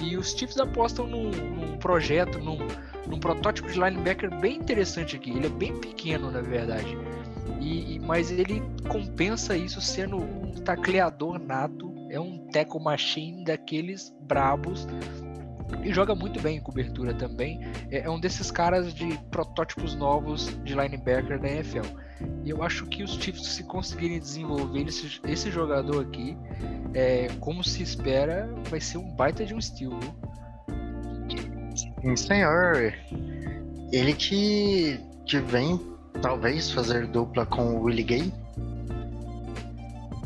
E 0.00 0.16
os 0.16 0.32
Chiefs 0.32 0.58
apostam 0.58 1.06
num, 1.06 1.30
num 1.30 1.76
projeto, 1.78 2.38
num, 2.40 2.58
num 3.06 3.20
protótipo 3.20 3.68
de 3.70 3.78
linebacker 3.78 4.36
bem 4.40 4.56
interessante 4.56 5.14
aqui. 5.14 5.30
Ele 5.30 5.46
é 5.46 5.50
bem 5.50 5.78
pequeno, 5.78 6.28
na 6.32 6.40
verdade. 6.40 6.98
E, 7.60 7.98
mas 8.00 8.30
ele 8.30 8.62
compensa 8.88 9.56
isso 9.56 9.80
sendo 9.80 10.16
um 10.18 10.52
tacleador 10.52 11.38
nato, 11.38 11.92
é 12.10 12.20
um 12.20 12.46
tackle 12.48 12.82
machine 12.82 13.44
daqueles 13.44 14.14
brabos 14.20 14.86
e 15.82 15.92
joga 15.92 16.14
muito 16.14 16.40
bem 16.40 16.58
em 16.58 16.60
cobertura 16.60 17.14
também. 17.14 17.60
É, 17.90 18.00
é 18.00 18.10
um 18.10 18.20
desses 18.20 18.50
caras 18.50 18.92
de 18.92 19.18
protótipos 19.30 19.94
novos 19.94 20.46
de 20.64 20.74
linebacker 20.74 21.40
da 21.40 21.48
NFL. 21.48 21.86
E 22.44 22.50
eu 22.50 22.62
acho 22.62 22.86
que 22.86 23.02
os 23.02 23.14
Chiefs, 23.14 23.46
se 23.46 23.64
conseguirem 23.64 24.18
desenvolver 24.18 24.86
esse, 24.86 25.20
esse 25.26 25.50
jogador 25.50 26.02
aqui, 26.02 26.36
é, 26.94 27.28
como 27.40 27.64
se 27.64 27.82
espera, 27.82 28.48
vai 28.68 28.80
ser 28.80 28.98
um 28.98 29.10
baita 29.14 29.44
de 29.44 29.54
um 29.54 29.58
viu? 29.58 30.14
sim, 31.74 32.16
senhor. 32.16 32.94
Ele 33.90 34.14
que 34.14 35.00
vem 35.40 35.91
talvez 36.20 36.70
fazer 36.70 37.06
dupla 37.06 37.46
com 37.46 37.76
o 37.76 37.82
Willie 37.84 38.04
Gay. 38.04 38.32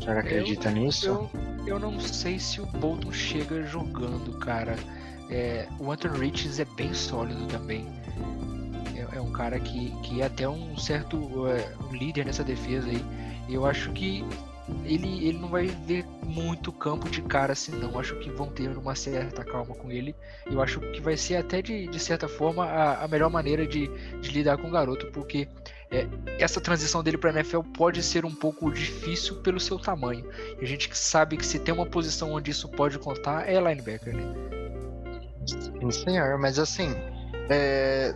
Já 0.01 0.19
acredita 0.19 0.71
nisso? 0.71 1.07
Eu, 1.07 1.29
eu 1.67 1.79
não 1.79 1.99
sei 1.99 2.39
se 2.39 2.61
o 2.61 2.65
Bolton 2.65 3.11
chega 3.11 3.63
jogando, 3.63 4.37
cara. 4.39 4.75
É, 5.29 5.67
o 5.79 5.91
Anthony 5.91 6.17
Richards 6.19 6.59
é 6.59 6.65
bem 6.65 6.93
sólido 6.93 7.45
também. 7.47 7.85
É, 8.95 9.17
é 9.17 9.21
um 9.21 9.31
cara 9.31 9.59
que, 9.59 9.91
que 10.01 10.21
é 10.21 10.25
até 10.25 10.47
um 10.47 10.77
certo 10.77 11.47
é, 11.47 11.73
líder 11.91 12.25
nessa 12.25 12.43
defesa 12.43 12.87
aí. 12.87 13.03
Eu 13.49 13.65
acho 13.65 13.91
que 13.91 14.23
ele, 14.85 15.27
ele 15.27 15.37
não 15.37 15.47
vai 15.47 15.67
ver 15.67 16.05
muito 16.23 16.71
campo 16.71 17.09
de 17.09 17.21
cara 17.21 17.53
assim, 17.53 17.71
não. 17.71 17.99
Acho 17.99 18.15
que 18.19 18.29
vão 18.29 18.47
ter 18.47 18.69
uma 18.77 18.95
certa 18.95 19.43
calma 19.43 19.73
com 19.75 19.91
ele. 19.91 20.15
Eu 20.45 20.61
acho 20.61 20.79
que 20.79 21.01
vai 21.01 21.15
ser 21.17 21.35
até 21.35 21.61
de, 21.61 21.87
de 21.87 21.99
certa 21.99 22.27
forma 22.27 22.65
a, 22.65 23.03
a 23.03 23.07
melhor 23.07 23.29
maneira 23.29 23.65
de, 23.65 23.87
de 24.19 24.31
lidar 24.31 24.57
com 24.57 24.67
o 24.67 24.71
garoto, 24.71 25.07
porque 25.07 25.47
é, 25.89 26.07
essa 26.39 26.59
transição 26.59 27.01
dele 27.01 27.17
para 27.17 27.31
NFL 27.31 27.61
pode 27.61 28.03
ser 28.03 28.25
um 28.25 28.33
pouco 28.33 28.71
difícil 28.71 29.37
pelo 29.37 29.59
seu 29.59 29.79
tamanho. 29.79 30.25
E 30.59 30.63
a 30.63 30.67
gente 30.67 30.89
sabe 30.95 31.37
que 31.37 31.45
se 31.45 31.59
tem 31.59 31.73
uma 31.73 31.85
posição 31.85 32.33
onde 32.33 32.51
isso 32.51 32.67
pode 32.69 32.99
contar 32.99 33.47
é 33.47 33.59
linebacker, 33.59 34.15
né? 34.15 34.33
Sim, 35.45 35.91
senhor. 35.91 36.37
Mas 36.37 36.59
assim, 36.59 36.93
é, 37.49 38.13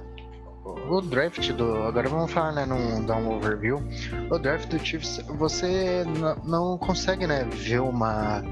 o 0.63 1.01
draft 1.01 1.51
do. 1.53 1.83
Agora 1.83 2.09
vamos 2.09 2.31
falar, 2.31 2.51
né? 2.51 2.65
Num, 2.65 3.05
dar 3.05 3.15
um 3.15 3.35
overview. 3.35 3.81
O 4.29 4.37
draft 4.37 4.69
do 4.69 4.77
Chiefs, 4.77 5.23
você 5.27 6.03
não 6.43 6.77
consegue, 6.77 7.25
né? 7.25 7.45
Ver 7.45 7.81
uma 7.81 8.43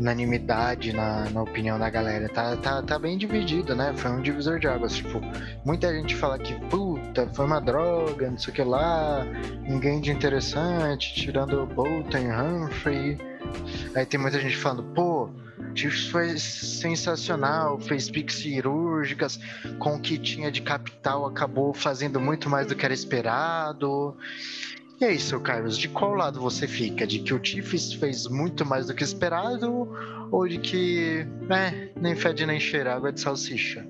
unanimidade 0.00 0.92
na, 0.92 1.28
na 1.30 1.42
opinião 1.42 1.78
da 1.78 1.88
galera. 1.90 2.28
Tá, 2.28 2.56
tá, 2.56 2.82
tá 2.82 2.98
bem 2.98 3.18
dividido, 3.18 3.74
né? 3.76 3.92
Foi 3.96 4.10
um 4.10 4.22
divisor 4.22 4.58
de 4.58 4.66
águas. 4.66 4.94
Tipo, 4.94 5.20
muita 5.64 5.92
gente 5.92 6.16
fala 6.16 6.38
que, 6.38 6.54
puta, 7.12 7.28
foi 7.34 7.44
uma 7.44 7.60
droga, 7.60 8.30
não 8.30 8.38
sei 8.38 8.52
o 8.52 8.56
que 8.56 8.62
lá. 8.62 9.24
Ninguém 9.62 10.00
de 10.00 10.10
interessante, 10.10 11.14
tirando 11.14 11.66
Bolton 11.66 12.30
Humphrey. 12.32 13.18
Aí 13.94 14.06
tem 14.06 14.18
muita 14.18 14.40
gente 14.40 14.56
falando, 14.56 14.82
pô, 14.94 15.28
Chiefs 15.74 16.06
foi 16.08 16.38
sensacional, 16.38 17.78
fez 17.78 18.10
picks 18.10 18.36
cirúrgicas, 18.36 19.38
com 19.78 19.96
o 19.96 20.00
que 20.00 20.18
tinha 20.18 20.50
de 20.50 20.62
capital 20.62 21.26
acabou 21.26 21.74
fazendo 21.74 22.18
muito 22.18 22.48
mais 22.48 22.66
do 22.66 22.74
que 22.74 22.84
era 22.84 22.94
esperado. 22.94 24.16
E 24.98 25.04
é 25.04 25.12
isso, 25.12 25.38
Carlos, 25.40 25.76
de 25.76 25.88
qual 25.88 26.14
lado 26.14 26.40
você 26.40 26.66
fica? 26.66 27.06
De 27.06 27.18
que 27.18 27.34
o 27.34 27.44
Chiefs 27.44 27.92
fez 27.92 28.26
muito 28.26 28.64
mais 28.64 28.86
do 28.86 28.94
que 28.94 29.04
esperado 29.04 29.88
ou 30.30 30.48
de 30.48 30.58
que, 30.58 31.26
né, 31.46 31.90
nem 32.00 32.16
fede 32.16 32.46
nem 32.46 32.58
cheira 32.58 32.94
água 32.94 33.12
de 33.12 33.20
salsicha? 33.20 33.84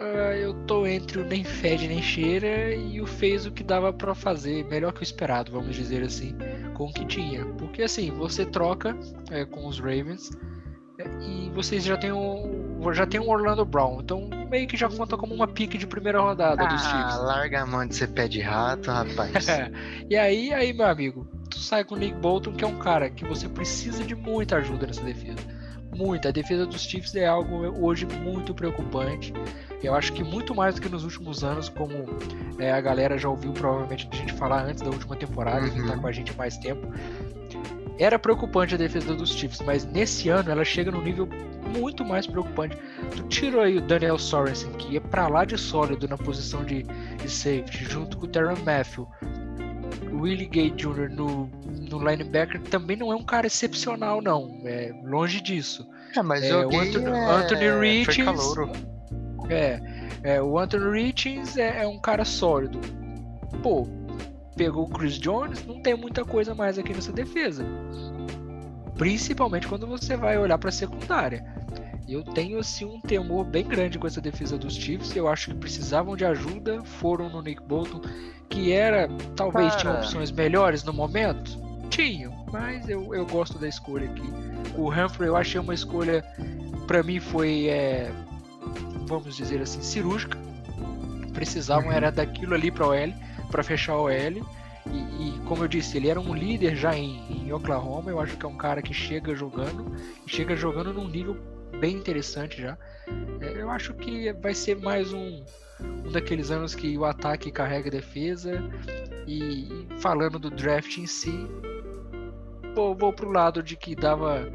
Ah, 0.00 0.36
eu 0.36 0.54
tô 0.66 0.86
entre 0.86 1.20
o 1.20 1.24
nem 1.24 1.44
fede 1.44 1.86
nem 1.86 2.02
cheira 2.02 2.74
e 2.74 3.00
o 3.00 3.06
fez 3.06 3.46
o 3.46 3.52
que 3.52 3.62
dava 3.62 3.92
pra 3.92 4.14
fazer, 4.14 4.64
melhor 4.64 4.92
que 4.92 5.00
o 5.00 5.02
esperado, 5.02 5.52
vamos 5.52 5.76
dizer 5.76 6.02
assim, 6.02 6.36
com 6.74 6.86
o 6.86 6.92
que 6.92 7.04
tinha. 7.04 7.44
Porque 7.58 7.82
assim, 7.82 8.10
você 8.10 8.44
troca 8.44 8.96
é, 9.30 9.44
com 9.44 9.66
os 9.66 9.78
Ravens 9.78 10.30
é, 10.98 11.04
e 11.22 11.50
vocês 11.50 11.84
já 11.84 11.96
tem 11.96 12.12
o 12.12 12.64
já 12.92 13.06
tem 13.06 13.18
um 13.18 13.30
Orlando 13.30 13.64
Brown, 13.64 14.00
então 14.02 14.28
meio 14.50 14.66
que 14.68 14.76
já 14.76 14.90
conta 14.90 15.16
como 15.16 15.34
uma 15.34 15.48
pique 15.48 15.78
de 15.78 15.86
primeira 15.86 16.20
rodada 16.20 16.66
dos 16.66 16.84
Ah, 16.84 16.90
Chiefs. 16.90 17.24
larga 17.24 17.62
a 17.62 17.66
mão 17.66 17.86
de 17.86 17.94
ser 17.94 18.08
pé 18.08 18.28
de 18.28 18.40
rato, 18.40 18.90
rapaz. 18.90 19.46
e 20.10 20.14
aí, 20.16 20.52
aí, 20.52 20.72
meu 20.74 20.86
amigo, 20.86 21.26
tu 21.48 21.58
sai 21.58 21.82
com 21.82 21.94
o 21.94 21.98
Nick 21.98 22.14
Bolton, 22.18 22.52
que 22.52 22.62
é 22.62 22.66
um 22.66 22.78
cara 22.78 23.08
que 23.08 23.24
você 23.24 23.48
precisa 23.48 24.04
de 24.04 24.14
muita 24.14 24.56
ajuda 24.56 24.86
nessa 24.86 25.02
defesa. 25.02 25.38
Muita. 25.96 26.28
A 26.28 26.32
defesa 26.32 26.66
dos 26.66 26.82
Chiefs 26.82 27.14
é 27.14 27.26
algo 27.26 27.56
hoje 27.82 28.04
muito 28.04 28.52
preocupante. 28.52 29.32
Eu 29.86 29.94
acho 29.94 30.12
que 30.12 30.22
muito 30.24 30.54
mais 30.54 30.74
do 30.76 30.80
que 30.80 30.88
nos 30.88 31.04
últimos 31.04 31.44
anos, 31.44 31.68
como 31.68 31.92
é, 32.58 32.72
a 32.72 32.80
galera 32.80 33.16
já 33.18 33.28
ouviu 33.28 33.52
provavelmente 33.52 34.08
a 34.12 34.16
gente 34.16 34.32
falar 34.34 34.64
antes 34.64 34.82
da 34.82 34.90
última 34.90 35.14
temporada, 35.16 35.68
que 35.68 35.82
tá 35.86 35.94
Uhum. 35.94 36.00
com 36.00 36.06
a 36.06 36.12
gente 36.12 36.36
mais 36.36 36.56
tempo. 36.56 36.86
Era 37.98 38.18
preocupante 38.18 38.74
a 38.74 38.78
defesa 38.78 39.14
dos 39.14 39.32
Chiefs, 39.32 39.60
mas 39.64 39.84
nesse 39.84 40.28
ano 40.28 40.50
ela 40.50 40.64
chega 40.64 40.90
num 40.90 41.00
nível 41.02 41.28
muito 41.78 42.04
mais 42.04 42.26
preocupante. 42.26 42.76
Tu 43.16 43.22
tirou 43.28 43.60
aí 43.60 43.76
o 43.78 43.80
Daniel 43.80 44.18
Sorensen, 44.18 44.72
que 44.72 44.96
é 44.96 45.00
pra 45.00 45.28
lá 45.28 45.44
de 45.44 45.56
sólido 45.56 46.08
na 46.08 46.16
posição 46.18 46.64
de, 46.64 46.82
de 46.82 47.28
safety, 47.30 47.84
junto 47.84 48.16
com 48.16 48.26
o 48.26 48.28
Terran 48.28 48.56
Matthew. 48.64 49.06
O 50.12 50.22
Willie 50.22 50.46
Gay 50.46 50.70
Jr. 50.70 51.08
No, 51.10 51.48
no 51.90 51.98
linebacker 52.08 52.60
também 52.62 52.96
não 52.96 53.12
é 53.12 53.16
um 53.16 53.22
cara 53.24 53.46
excepcional, 53.46 54.20
não. 54.20 54.60
É 54.64 54.92
longe 55.04 55.40
disso. 55.40 55.86
É, 56.16 56.22
mas 56.22 56.42
É, 56.44 56.54
o 56.64 56.68
Gay 56.68 56.88
Anthony- 56.88 57.06
é... 57.06 57.30
Anthony 57.30 57.60
foi 57.60 57.88
Richards-. 58.14 58.54
É, 59.48 59.80
é, 60.22 60.42
o 60.42 60.58
Anthony 60.58 61.02
Richards 61.02 61.56
é, 61.56 61.82
é 61.82 61.86
um 61.86 61.98
cara 61.98 62.24
sólido. 62.24 62.80
Pô, 63.62 63.86
pegou 64.56 64.84
o 64.84 64.88
Chris 64.88 65.18
Jones, 65.18 65.64
não 65.66 65.80
tem 65.80 65.96
muita 65.96 66.24
coisa 66.24 66.54
mais 66.54 66.78
aqui 66.78 66.92
nessa 66.92 67.12
defesa. 67.12 67.64
Principalmente 68.96 69.66
quando 69.66 69.86
você 69.86 70.16
vai 70.16 70.38
olhar 70.38 70.58
para 70.58 70.68
a 70.68 70.72
secundária. 70.72 71.44
Eu 72.06 72.22
tenho 72.22 72.58
assim 72.58 72.84
um 72.84 73.00
temor 73.00 73.44
bem 73.44 73.64
grande 73.64 73.98
com 73.98 74.06
essa 74.06 74.20
defesa 74.20 74.58
dos 74.58 74.74
Chiefs. 74.74 75.16
Eu 75.16 75.26
acho 75.26 75.50
que 75.50 75.56
precisavam 75.56 76.16
de 76.16 76.24
ajuda, 76.24 76.82
foram 76.84 77.30
no 77.30 77.40
Nick 77.40 77.62
Bolton, 77.62 78.02
que 78.48 78.72
era 78.72 79.08
talvez 79.34 79.74
tinha 79.76 79.92
Cara. 79.92 80.04
opções 80.04 80.30
melhores 80.30 80.84
no 80.84 80.92
momento. 80.92 81.58
Tinham, 81.88 82.44
mas 82.52 82.88
eu, 82.88 83.14
eu 83.14 83.24
gosto 83.24 83.58
da 83.58 83.68
escolha 83.68 84.06
aqui. 84.06 84.28
O 84.76 84.90
Humphrey 84.90 85.28
eu 85.28 85.36
achei 85.36 85.60
uma 85.60 85.72
escolha, 85.72 86.22
para 86.86 87.02
mim 87.02 87.20
foi, 87.20 87.68
é, 87.68 88.10
vamos 89.06 89.36
dizer 89.36 89.60
assim, 89.60 89.82
cirúrgica. 89.82 90.38
Precisavam 91.32 91.88
Uhum. 91.88 91.92
era 91.92 92.10
daquilo 92.10 92.54
ali 92.54 92.70
para 92.70 92.86
OL, 92.86 93.14
para 93.50 93.62
fechar 93.62 93.96
o 93.96 94.04
OL. 94.04 94.10
E, 94.86 95.28
e, 95.28 95.40
como 95.46 95.64
eu 95.64 95.68
disse, 95.68 95.96
ele 95.96 96.08
era 96.08 96.20
um 96.20 96.34
líder 96.34 96.76
já 96.76 96.94
em, 96.94 97.20
em, 97.30 97.52
Oklahoma. 97.52 98.10
Eu 98.10 98.20
acho 98.20 98.36
que 98.36 98.44
é 98.44 98.48
um 98.48 98.56
cara 98.56 98.82
que 98.82 98.92
chega 98.92 99.34
jogando 99.34 99.94
chega 100.26 100.54
jogando 100.54 100.92
num 100.92 101.08
nível 101.08 101.36
bem 101.80 101.96
interessante 101.96 102.60
já. 102.60 102.76
É, 103.40 103.62
eu 103.62 103.70
acho 103.70 103.94
que 103.94 104.32
vai 104.34 104.54
ser 104.54 104.76
mais 104.76 105.12
um, 105.12 105.44
um 105.80 106.12
daqueles 106.12 106.50
anos 106.50 106.74
que 106.74 106.96
o 106.98 107.04
ataque 107.04 107.50
carrega 107.50 107.88
a 107.88 107.92
defesa. 107.92 108.62
E, 109.26 109.64
e 109.64 109.88
falando 110.00 110.38
do 110.38 110.50
draft 110.50 110.98
em 110.98 111.06
si, 111.06 111.48
vou, 112.74 112.94
vou 112.94 113.12
pro 113.12 113.30
lado 113.30 113.62
de 113.62 113.76
que 113.76 113.94
dava. 113.94 114.46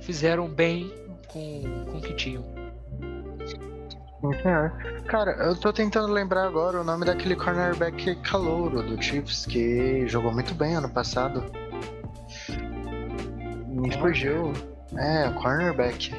Fizeram 0.00 0.48
bem 0.48 0.92
com, 1.28 1.62
com 1.90 1.98
o 1.98 2.00
que 2.00 2.14
tinham. 2.14 2.53
Cara, 5.06 5.32
eu 5.44 5.56
tô 5.56 5.72
tentando 5.72 6.12
lembrar 6.12 6.46
agora 6.46 6.80
o 6.80 6.84
nome 6.84 7.04
daquele 7.04 7.36
cornerback 7.36 8.16
calouro 8.22 8.82
do 8.82 9.02
Chiefs 9.02 9.44
que 9.44 10.06
jogou 10.06 10.32
muito 10.32 10.54
bem 10.54 10.76
ano 10.76 10.88
passado. 10.88 11.44
Me 13.68 13.90
fugiu. 13.98 14.52
É, 14.96 15.28
cornerback. 15.30 16.12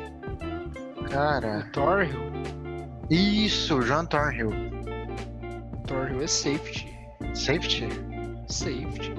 Cara. 1.10 1.68
Thorhill? 1.72 2.20
Isso, 3.10 3.80
John 3.80 4.06
Thorhill. 4.06 4.52
Thorhill 5.88 6.22
é 6.22 6.28
safety. 6.28 6.96
Safety? 7.34 7.88
Safety. 8.48 9.14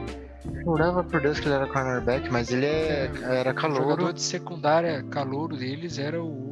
Jurava 0.64 1.02
por 1.04 1.20
Deus 1.20 1.40
que 1.40 1.46
ele 1.46 1.54
era 1.54 1.66
cornerback, 1.66 2.30
mas 2.30 2.50
ele 2.50 2.66
é, 2.66 3.10
é 3.22 3.40
era 3.40 3.54
calouro. 3.54 3.84
O 3.84 3.90
jogador 3.90 4.12
de 4.12 4.22
secundária 4.22 5.02
calouro 5.04 5.56
deles 5.56 5.98
era 5.98 6.22
o. 6.22 6.45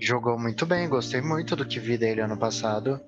Jogou 0.00 0.38
muito 0.38 0.64
bem, 0.64 0.88
gostei 0.88 1.20
muito 1.20 1.54
do 1.54 1.64
que 1.64 1.78
vi 1.78 1.98
dele 1.98 2.22
ano 2.22 2.36
passado. 2.36 2.98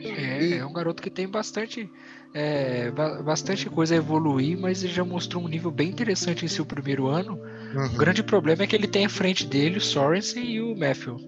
É, 0.00 0.42
e... 0.42 0.54
é 0.54 0.64
um 0.64 0.72
garoto 0.72 1.02
que 1.02 1.10
tem 1.10 1.28
bastante, 1.28 1.88
é, 2.32 2.90
bastante 2.90 3.68
coisa 3.68 3.94
a 3.94 3.98
evoluir, 3.98 4.58
mas 4.58 4.82
ele 4.82 4.92
já 4.92 5.04
mostrou 5.04 5.44
um 5.44 5.48
nível 5.48 5.70
bem 5.70 5.90
interessante 5.90 6.44
em 6.44 6.48
seu 6.48 6.64
primeiro 6.64 7.06
ano. 7.06 7.34
Uhum. 7.74 7.86
O 7.86 7.96
grande 7.96 8.22
problema 8.22 8.62
é 8.62 8.66
que 8.66 8.74
ele 8.74 8.88
tem 8.88 9.04
à 9.04 9.10
frente 9.10 9.46
dele 9.46 9.76
o 9.76 9.80
Sorensen 9.80 10.44
e 10.44 10.60
o 10.60 10.74
Matthew. 10.74 11.18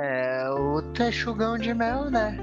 É, 0.00 0.48
o 0.50 0.82
Texugão 0.92 1.58
de 1.58 1.74
mel, 1.74 2.10
né? 2.10 2.38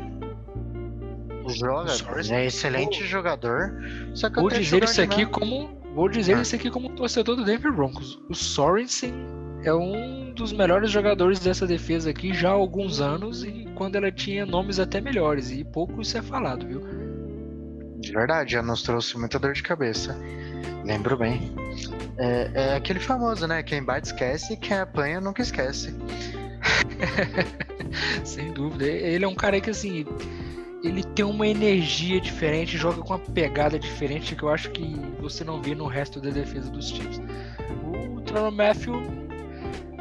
Joga, 1.48 1.92
é 2.30 2.46
excelente 2.46 3.06
jogador. 3.06 3.74
Só 4.14 4.30
que 4.30 4.40
vou 4.40 4.50
dizer 4.50 4.84
isso 4.84 5.02
aqui 5.02 5.26
como 5.26 5.80
vou 5.96 6.08
dizer 6.10 6.36
ah. 6.36 6.42
isso 6.42 6.56
aqui 6.56 6.70
como 6.70 6.90
torcedor 6.90 7.36
do 7.36 7.46
Denver 7.46 7.72
Broncos. 7.72 8.22
O 8.30 8.36
Sorensen 8.36 9.14
é 9.64 9.74
um 9.74 10.32
dos 10.34 10.54
melhores 10.54 10.90
jogadores 10.90 11.40
dessa 11.40 11.68
defesa 11.68 12.10
aqui 12.10 12.34
já 12.34 12.50
há 12.50 12.54
alguns 12.54 13.02
anos 13.02 13.44
e 13.44 13.68
quando 13.76 13.96
ela 13.96 14.12
tinha 14.12 14.46
nomes 14.46 14.80
até 14.80 15.02
melhores 15.02 15.52
e 15.52 15.64
pouco 15.64 16.02
isso 16.02 16.18
é 16.18 16.22
falado, 16.22 16.66
viu? 16.66 16.82
De 18.00 18.12
verdade, 18.14 18.54
já 18.54 18.64
nos 18.64 18.82
trouxe 18.82 19.18
muita 19.18 19.38
dor 19.38 19.54
de 19.54 19.62
cabeça. 19.62 20.18
Lembro 20.86 21.18
bem. 21.18 21.54
É, 22.18 22.52
é 22.54 22.76
aquele 22.76 23.00
famoso, 23.00 23.46
né? 23.46 23.62
Quem 23.62 23.84
bate 23.84 24.08
esquece, 24.08 24.56
quem 24.56 24.78
apanha 24.78 25.20
nunca 25.20 25.42
esquece. 25.42 25.94
Sem 28.24 28.54
dúvida. 28.54 28.86
Ele 28.86 29.26
é 29.26 29.28
um 29.28 29.36
cara 29.36 29.60
que 29.60 29.70
assim 29.70 30.06
ele 30.82 31.04
tem 31.04 31.26
uma 31.26 31.46
energia 31.46 32.22
diferente, 32.22 32.78
joga 32.78 33.02
com 33.02 33.14
uma 33.14 33.20
pegada 33.20 33.78
diferente 33.78 34.36
que 34.36 34.44
eu 34.44 34.50
acho 34.50 34.72
que 34.72 34.96
você 35.20 35.44
não 35.44 35.62
vê 35.62 35.76
no 35.76 35.86
resto 35.86 36.22
da 36.22 36.30
defesa 36.30 36.70
dos 36.70 36.90
times. 36.90 37.22
O 37.84 38.22
Tyrann 38.22 38.52
Matthew 38.52 39.29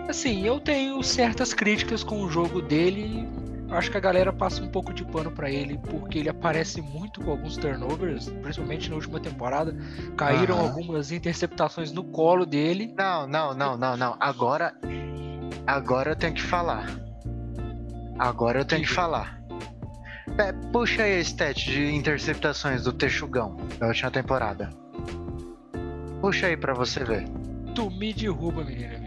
Assim, 0.08 0.46
eu 0.46 0.58
tenho 0.58 1.02
certas 1.02 1.52
críticas 1.52 2.02
com 2.02 2.22
o 2.22 2.30
jogo 2.30 2.62
dele. 2.62 3.28
Acho 3.70 3.90
que 3.90 3.98
a 3.98 4.00
galera 4.00 4.32
passa 4.32 4.62
um 4.62 4.68
pouco 4.68 4.94
de 4.94 5.04
pano 5.04 5.30
para 5.30 5.50
ele 5.50 5.76
porque 5.76 6.18
ele 6.18 6.30
aparece 6.30 6.80
muito 6.80 7.20
com 7.20 7.30
alguns 7.30 7.58
turnovers, 7.58 8.30
principalmente 8.40 8.88
na 8.88 8.96
última 8.96 9.20
temporada. 9.20 9.76
Caíram 10.16 10.56
uhum. 10.56 10.62
algumas 10.62 11.12
interceptações 11.12 11.92
no 11.92 12.02
colo 12.02 12.46
dele. 12.46 12.94
Não, 12.96 13.26
não, 13.26 13.52
não, 13.52 13.76
não, 13.76 13.98
não. 13.98 14.16
Agora, 14.18 14.74
agora 15.66 16.12
eu 16.12 16.16
tenho 16.16 16.32
que 16.32 16.42
falar. 16.42 16.86
Agora 18.18 18.60
eu 18.60 18.64
tenho 18.64 18.82
que 18.82 18.90
falar. 18.90 19.38
É, 20.38 20.52
puxa 20.72 21.02
aí 21.02 21.18
a 21.18 21.20
stat 21.20 21.70
de 21.70 21.94
interceptações 21.94 22.84
do 22.84 22.94
Texugão 22.94 23.58
da 23.78 23.88
última 23.88 24.10
temporada. 24.10 24.70
Puxa 26.22 26.46
aí 26.46 26.56
para 26.56 26.72
você 26.72 27.04
ver. 27.04 27.28
Tu 27.74 27.90
me 27.90 28.14
derruba, 28.14 28.64
menina. 28.64 28.97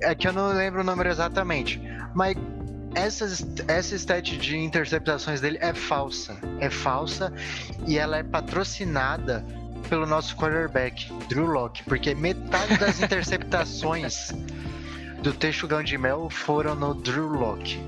É 0.00 0.14
que 0.14 0.28
eu 0.28 0.32
não 0.32 0.52
lembro 0.52 0.80
o 0.80 0.84
número 0.84 1.08
exatamente. 1.08 1.80
Mas 2.14 2.36
essa, 2.94 3.26
essa 3.68 3.94
stat 3.94 4.36
de 4.36 4.56
interceptações 4.56 5.40
dele 5.40 5.58
é 5.60 5.74
falsa. 5.74 6.38
É 6.60 6.70
falsa 6.70 7.32
e 7.86 7.98
ela 7.98 8.16
é 8.16 8.22
patrocinada 8.22 9.44
pelo 9.88 10.06
nosso 10.06 10.34
quarterback, 10.36 11.12
Drew 11.28 11.46
Locke, 11.46 11.84
porque 11.84 12.14
metade 12.14 12.76
das 12.78 12.98
interceptações 13.02 14.32
do 15.22 15.32
Texugão 15.32 15.82
de 15.82 15.96
Mel 15.96 16.28
foram 16.30 16.74
no 16.74 16.94
Drew 16.94 17.28
Locke. 17.28 17.78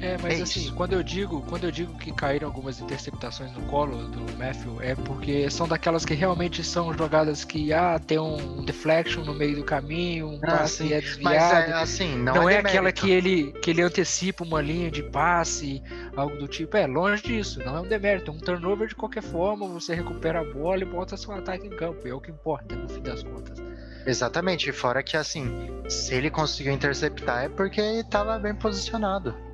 É, 0.00 0.16
mas 0.22 0.38
é 0.38 0.42
assim, 0.42 0.72
quando 0.74 0.92
eu 0.92 1.02
digo, 1.02 1.42
quando 1.42 1.64
eu 1.64 1.70
digo 1.70 1.96
que 1.96 2.12
caíram 2.12 2.48
algumas 2.48 2.80
interceptações 2.80 3.50
no 3.52 3.62
colo 3.62 3.96
do 4.08 4.36
Matthew, 4.36 4.80
é 4.80 4.94
porque 4.94 5.50
são 5.50 5.66
daquelas 5.66 6.04
que 6.04 6.14
realmente 6.14 6.62
são 6.62 6.92
jogadas 6.92 7.44
que 7.44 7.72
ah, 7.72 7.98
tem 7.98 8.18
um 8.18 8.64
deflection 8.64 9.24
no 9.24 9.34
meio 9.34 9.56
do 9.56 9.64
caminho, 9.64 10.28
um 10.28 10.38
ah, 10.42 10.58
passe 10.58 10.88
sim. 10.88 10.92
é 10.92 11.00
desviado. 11.00 11.24
Mas 11.24 11.68
é, 11.68 11.72
assim, 11.72 12.16
não, 12.16 12.34
não 12.34 12.48
é, 12.48 12.54
é 12.54 12.58
aquela 12.58 12.92
que 12.92 13.10
ele 13.10 13.52
que 13.62 13.70
ele 13.70 13.82
antecipa 13.82 14.44
uma 14.44 14.60
linha 14.60 14.90
de 14.90 15.02
passe, 15.02 15.82
algo 16.14 16.36
do 16.36 16.46
tipo. 16.46 16.76
É 16.76 16.86
longe 16.86 17.22
disso, 17.22 17.60
não 17.64 17.78
é 17.78 17.80
um 17.80 17.88
demérito, 17.88 18.30
é 18.30 18.34
um 18.34 18.38
turnover 18.38 18.88
de 18.88 18.94
qualquer 18.94 19.22
forma, 19.22 19.66
você 19.66 19.94
recupera 19.94 20.40
a 20.40 20.44
bola 20.44 20.82
e 20.82 20.84
bota 20.84 21.16
seu 21.16 21.32
ataque 21.32 21.66
em 21.66 21.70
campo, 21.70 22.06
é 22.06 22.12
o 22.12 22.20
que 22.20 22.30
importa 22.30 22.76
no 22.76 22.88
fim 22.88 23.00
das 23.00 23.22
contas. 23.22 23.58
Exatamente, 24.06 24.70
fora 24.72 25.02
que 25.02 25.16
assim, 25.16 25.50
se 25.88 26.14
ele 26.14 26.30
conseguiu 26.30 26.72
interceptar 26.72 27.44
é 27.44 27.48
porque 27.48 27.80
ele 27.80 28.00
estava 28.00 28.38
bem 28.38 28.54
posicionado. 28.54 29.45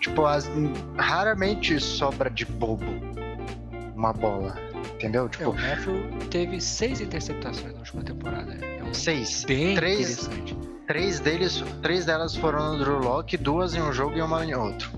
Tipo, 0.00 0.26
as, 0.26 0.50
raramente 0.96 1.78
sobra 1.80 2.30
de 2.30 2.44
bobo 2.44 2.84
uma 3.96 4.12
bola. 4.12 4.54
Entendeu? 4.94 5.28
Tipo, 5.28 5.44
é, 5.44 5.48
o 5.48 5.52
Matthew 5.54 6.28
teve 6.30 6.60
seis 6.60 7.00
interceptações 7.00 7.72
na 7.72 7.78
última 7.78 8.02
temporada. 8.02 8.52
É 8.54 8.84
um 8.84 8.94
seis. 8.94 9.44
Bem 9.44 9.74
três, 9.74 10.00
interessante. 10.00 10.56
Três, 10.86 11.20
deles, 11.20 11.64
três 11.82 12.04
delas 12.04 12.36
foram 12.36 12.72
no 12.72 12.78
Drew 12.78 12.98
Lock, 12.98 13.36
duas 13.36 13.74
em 13.74 13.82
um 13.82 13.92
jogo 13.92 14.16
e 14.16 14.22
uma 14.22 14.44
em 14.44 14.54
outro. 14.54 14.90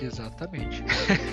Exatamente. 0.00 0.84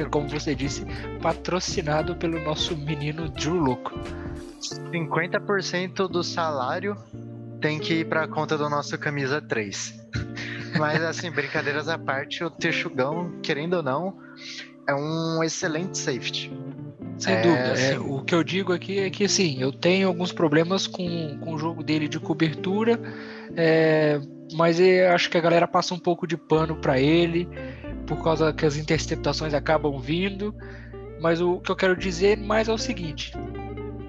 Como 0.10 0.28
você 0.28 0.56
disse, 0.56 0.86
patrocinado 1.22 2.16
pelo 2.16 2.40
nosso 2.42 2.76
menino 2.76 3.30
Drew 3.30 3.56
Loco. 3.56 3.92
50% 4.60 6.08
do 6.08 6.24
salário 6.24 6.98
tem 7.62 7.80
que 7.80 7.94
ir 7.96 8.10
para 8.10 8.24
a 8.24 8.28
conta 8.28 8.58
do 8.58 8.70
nosso 8.70 8.98
camisa 8.98 9.42
3. 9.42 9.99
Mas 10.78 11.02
assim, 11.02 11.32
brincadeiras 11.32 11.88
à 11.88 11.98
parte, 11.98 12.44
o 12.44 12.50
Texugão, 12.50 13.40
querendo 13.42 13.76
ou 13.76 13.84
não, 13.84 14.18
é 14.88 14.94
um 14.94 15.44
excelente 15.44 15.98
safety. 15.98 16.52
Sem 17.18 17.36
é, 17.36 17.42
dúvida. 17.42 17.72
Assim... 17.74 17.94
É, 17.94 18.00
o 18.00 18.24
que 18.24 18.34
eu 18.34 18.44
digo 18.44 18.74
aqui 18.74 19.00
é 19.00 19.10
que 19.10 19.26
assim, 19.26 19.62
eu 19.62 19.72
tenho 19.72 20.08
alguns 20.08 20.32
problemas 20.32 20.88
com, 20.88 21.38
com 21.40 21.54
o 21.54 21.58
jogo 21.58 21.84
dele 21.84 22.08
de 22.08 22.20
cobertura, 22.20 23.00
é, 23.56 24.20
mas 24.54 24.80
eu 24.80 25.12
acho 25.12 25.30
que 25.30 25.38
a 25.38 25.42
galera 25.42 25.68
passa 25.68 25.94
um 25.94 26.00
pouco 26.00 26.26
de 26.26 26.38
pano 26.38 26.76
para 26.78 27.00
ele, 27.00 27.48
por 28.08 28.24
causa 28.24 28.54
que 28.54 28.66
as 28.66 28.78
interceptações 28.78 29.54
acabam 29.54 30.00
vindo. 30.00 30.56
Mas 31.22 31.42
o 31.42 31.60
que 31.60 31.70
eu 31.70 31.76
quero 31.76 31.98
dizer 31.98 32.38
mais 32.38 32.70
é 32.70 32.74
o 32.74 32.78
seguinte: 32.78 33.34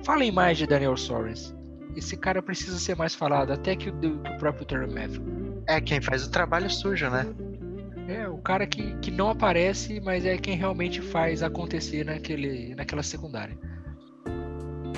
falem 0.05 0.31
mais 0.31 0.57
de 0.57 0.67
Daniel 0.67 0.97
Soares. 0.97 1.55
Esse 1.97 2.17
cara 2.17 2.41
precisa 2.41 2.79
ser 2.79 2.97
mais 2.97 3.17
falado, 3.17 3.53
até 3.53 3.75
que 3.75 3.91
o, 3.91 3.99
que 3.99 4.07
o 4.07 4.39
próprio 4.39 4.65
Terry 4.65 4.93
Matthew. 4.93 5.40
É 5.67 5.81
quem 5.81 6.01
faz 6.01 6.27
o 6.27 6.31
trabalho 6.31 6.71
sujo, 6.71 7.09
né? 7.11 7.27
É, 8.09 8.29
o 8.29 8.39
cara 8.39 8.67
que, 8.67 8.95
que 8.97 9.11
não 9.11 9.31
aparece, 9.31 10.01
mas 10.01 10.27
é 10.27 10.37
quem 10.37 10.57
realmente 10.57 11.01
faz 11.01 11.43
acontecer 11.43 12.05
naquele, 12.05 12.75
naquela 12.75 13.03
secundária. 13.03 13.57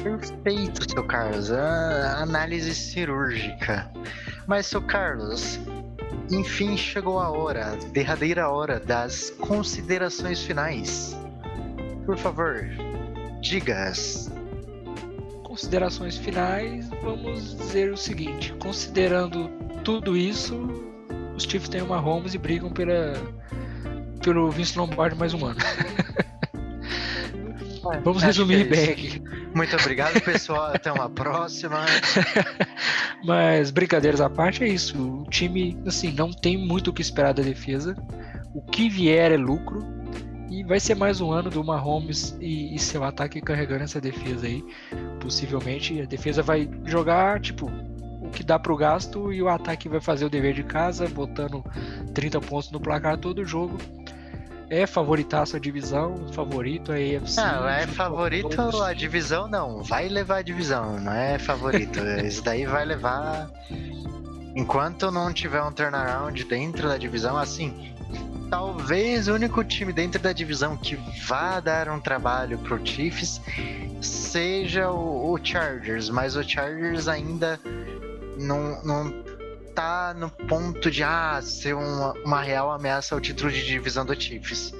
Perfeito, 0.02 0.90
seu 0.90 1.06
Carlos. 1.06 1.52
A 1.52 2.22
análise 2.22 2.74
cirúrgica. 2.74 3.92
Mas, 4.46 4.66
seu 4.66 4.82
Carlos, 4.82 5.60
enfim 6.30 6.76
chegou 6.76 7.20
a 7.20 7.30
hora, 7.30 7.76
derradeira 7.92 8.48
hora 8.48 8.80
das 8.80 9.30
considerações 9.30 10.42
finais. 10.42 11.16
Por 12.06 12.16
favor, 12.16 12.64
diga-as. 13.40 14.32
Considerações 15.44 16.16
finais, 16.16 16.88
vamos 17.02 17.56
dizer 17.56 17.92
o 17.92 17.96
seguinte: 17.96 18.54
considerando 18.54 19.50
tudo 19.84 20.16
isso, 20.16 20.56
os 21.36 21.44
Chiefs 21.44 21.68
têm 21.68 21.82
uma 21.82 21.98
Holmes 21.98 22.34
e 22.34 22.38
brigam 22.38 22.70
pela, 22.70 23.14
pelo 24.22 24.50
Vince 24.50 24.78
Lombardi 24.78 25.16
mais 25.16 25.34
um 25.34 25.44
ano. 25.44 25.58
Vamos 28.04 28.22
resumir 28.22 28.60
é 28.60 28.64
bem 28.64 28.90
aqui. 28.90 29.22
Muito 29.54 29.74
obrigado, 29.76 30.20
pessoal. 30.20 30.72
Até 30.72 30.92
uma 30.92 31.10
próxima. 31.10 31.84
Mas 33.24 33.70
brincadeiras 33.70 34.20
à 34.20 34.30
parte 34.30 34.62
é 34.62 34.68
isso. 34.68 34.96
O 34.98 35.28
time, 35.28 35.76
assim, 35.84 36.12
não 36.12 36.30
tem 36.30 36.56
muito 36.56 36.90
o 36.90 36.92
que 36.92 37.02
esperar 37.02 37.34
da 37.34 37.42
defesa. 37.42 37.96
O 38.54 38.62
que 38.62 38.88
vier 38.88 39.32
é 39.32 39.36
lucro. 39.36 39.84
E 40.48 40.62
vai 40.62 40.78
ser 40.78 40.94
mais 40.94 41.20
um 41.20 41.32
ano 41.32 41.50
do 41.50 41.64
Mahomes 41.64 42.36
e, 42.40 42.74
e 42.74 42.78
seu 42.78 43.02
ataque 43.02 43.40
carregando 43.40 43.82
essa 43.82 44.00
defesa 44.00 44.46
aí. 44.46 44.62
Possivelmente 45.18 46.00
a 46.00 46.04
defesa 46.04 46.42
vai 46.42 46.70
jogar, 46.84 47.40
tipo, 47.40 47.70
que 48.32 48.42
dá 48.42 48.58
pro 48.58 48.76
gasto 48.76 49.32
e 49.32 49.42
o 49.42 49.48
ataque 49.48 49.88
vai 49.88 50.00
fazer 50.00 50.24
o 50.24 50.30
dever 50.30 50.54
de 50.54 50.64
casa, 50.64 51.06
botando 51.06 51.64
30 52.14 52.40
pontos 52.40 52.70
no 52.70 52.80
placar 52.80 53.16
todo 53.18 53.44
jogo. 53.44 53.78
É 54.70 54.86
favoritaço 54.86 55.54
a 55.54 55.58
divisão, 55.58 56.28
favorito 56.32 56.92
a 56.92 56.94
AFC. 56.94 57.36
Não, 57.36 57.68
é 57.68 57.86
favorito 57.86 58.58
a 58.82 58.94
divisão 58.94 59.46
não. 59.46 59.82
Vai 59.82 60.08
levar 60.08 60.38
a 60.38 60.42
divisão, 60.42 60.98
não 60.98 61.12
é 61.12 61.38
favorito. 61.38 62.00
Isso 62.24 62.42
daí 62.42 62.64
vai 62.64 62.84
levar. 62.84 63.50
Enquanto 64.56 65.10
não 65.10 65.32
tiver 65.32 65.62
um 65.62 65.70
turnaround 65.70 66.42
dentro 66.44 66.88
da 66.88 66.96
divisão, 66.96 67.36
assim, 67.36 67.94
talvez 68.50 69.28
o 69.28 69.34
único 69.34 69.64
time 69.64 69.94
dentro 69.94 70.20
da 70.20 70.30
divisão 70.30 70.76
que 70.76 70.94
vá 71.26 71.58
dar 71.58 71.88
um 71.88 71.98
trabalho 71.98 72.58
pro 72.58 72.84
Chiefs 72.84 73.40
seja 74.00 74.90
o, 74.90 75.32
o 75.32 75.38
Chargers, 75.42 76.10
mas 76.10 76.36
o 76.36 76.42
Chargers 76.42 77.08
ainda 77.08 77.58
não, 78.42 78.82
não 78.84 79.24
tá 79.74 80.14
no 80.14 80.30
ponto 80.30 80.90
de 80.90 81.02
ah, 81.02 81.40
ser 81.42 81.74
uma, 81.74 82.12
uma 82.24 82.42
real 82.42 82.70
ameaça 82.70 83.14
ao 83.14 83.20
título 83.20 83.50
de 83.50 83.64
divisão 83.64 84.04
do 84.04 84.20
Chiefs. 84.20 84.72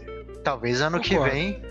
Talvez 0.44 0.81
ano 0.81 1.01
Concordo. 1.01 1.25
que 1.25 1.31
vem 1.31 1.62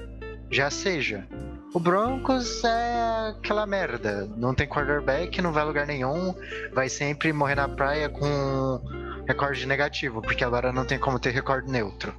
já 0.49 0.69
seja. 0.69 1.27
O 1.73 1.79
Broncos 1.79 2.63
é 2.65 3.29
aquela 3.29 3.65
merda. 3.65 4.29
Não 4.35 4.53
tem 4.53 4.67
quarterback, 4.67 5.41
não 5.41 5.53
vai 5.53 5.63
a 5.63 5.65
lugar 5.65 5.87
nenhum. 5.87 6.35
Vai 6.73 6.89
sempre 6.89 7.31
morrer 7.31 7.55
na 7.55 7.69
praia 7.69 8.09
com 8.09 8.81
recorde 9.25 9.65
negativo, 9.65 10.21
porque 10.21 10.43
agora 10.43 10.73
não 10.73 10.85
tem 10.85 10.99
como 10.99 11.17
ter 11.17 11.31
recorde 11.31 11.71
neutro. 11.71 12.13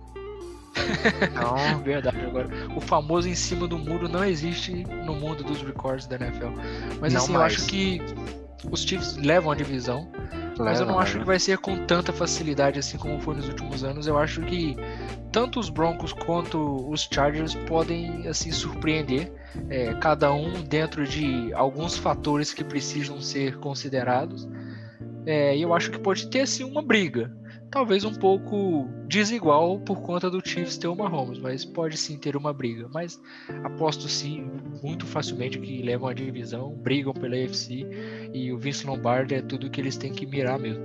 Então... 1.22 1.54
Verdade, 1.84 2.20
agora. 2.24 2.48
O 2.74 2.80
famoso 2.80 3.28
em 3.28 3.34
cima 3.34 3.68
do 3.68 3.78
muro 3.78 4.08
não 4.08 4.24
existe 4.24 4.84
no 5.04 5.14
mundo 5.14 5.44
dos 5.44 5.62
recordes 5.62 6.06
da 6.06 6.16
NFL. 6.16 6.46
Mas 6.98 7.12
não 7.12 7.22
assim, 7.22 7.32
mais. 7.32 7.52
eu 7.52 7.58
acho 7.58 7.66
que 7.66 8.00
os 8.70 8.82
Chiefs 8.82 9.16
levam 9.16 9.50
a 9.50 9.54
divisão. 9.54 10.08
Mas 10.58 10.80
eu 10.80 10.86
não 10.86 10.98
acho 10.98 11.18
que 11.18 11.24
vai 11.24 11.38
ser 11.38 11.58
com 11.58 11.86
tanta 11.86 12.12
facilidade 12.12 12.78
assim 12.78 12.98
como 12.98 13.18
foi 13.20 13.34
nos 13.34 13.48
últimos 13.48 13.82
anos. 13.82 14.06
Eu 14.06 14.18
acho 14.18 14.42
que 14.42 14.76
tanto 15.32 15.58
os 15.58 15.70
Broncos 15.70 16.12
quanto 16.12 16.88
os 16.90 17.08
Chargers 17.10 17.54
podem 17.54 18.28
assim 18.28 18.52
surpreender, 18.52 19.32
é, 19.68 19.94
cada 19.94 20.32
um 20.32 20.62
dentro 20.62 21.06
de 21.06 21.52
alguns 21.54 21.96
fatores 21.96 22.52
que 22.52 22.62
precisam 22.62 23.20
ser 23.20 23.58
considerados. 23.58 24.48
É, 25.24 25.56
e 25.56 25.62
eu 25.62 25.74
acho 25.74 25.90
que 25.90 25.98
pode 25.98 26.28
ter 26.28 26.40
assim 26.40 26.64
uma 26.64 26.82
briga 26.82 27.34
talvez 27.72 28.04
um 28.04 28.12
pouco 28.12 28.86
desigual 29.08 29.80
por 29.80 30.00
conta 30.02 30.30
do 30.30 30.46
Chiefs 30.46 30.76
ter 30.76 30.88
o 30.88 30.94
Mahomes, 30.94 31.38
mas 31.38 31.64
pode 31.64 31.96
sim 31.96 32.18
ter 32.18 32.36
uma 32.36 32.52
briga. 32.52 32.86
Mas 32.92 33.20
aposto 33.64 34.08
sim 34.08 34.48
muito 34.82 35.06
facilmente 35.06 35.58
que 35.58 35.82
levam 35.82 36.08
a 36.08 36.14
divisão, 36.14 36.70
brigam 36.74 37.14
pela 37.14 37.34
AFC 37.34 37.86
e 38.32 38.52
o 38.52 38.58
Vince 38.58 38.86
Lombardi 38.86 39.34
é 39.34 39.42
tudo 39.42 39.70
que 39.70 39.80
eles 39.80 39.96
têm 39.96 40.12
que 40.12 40.26
mirar 40.26 40.58
mesmo. 40.58 40.84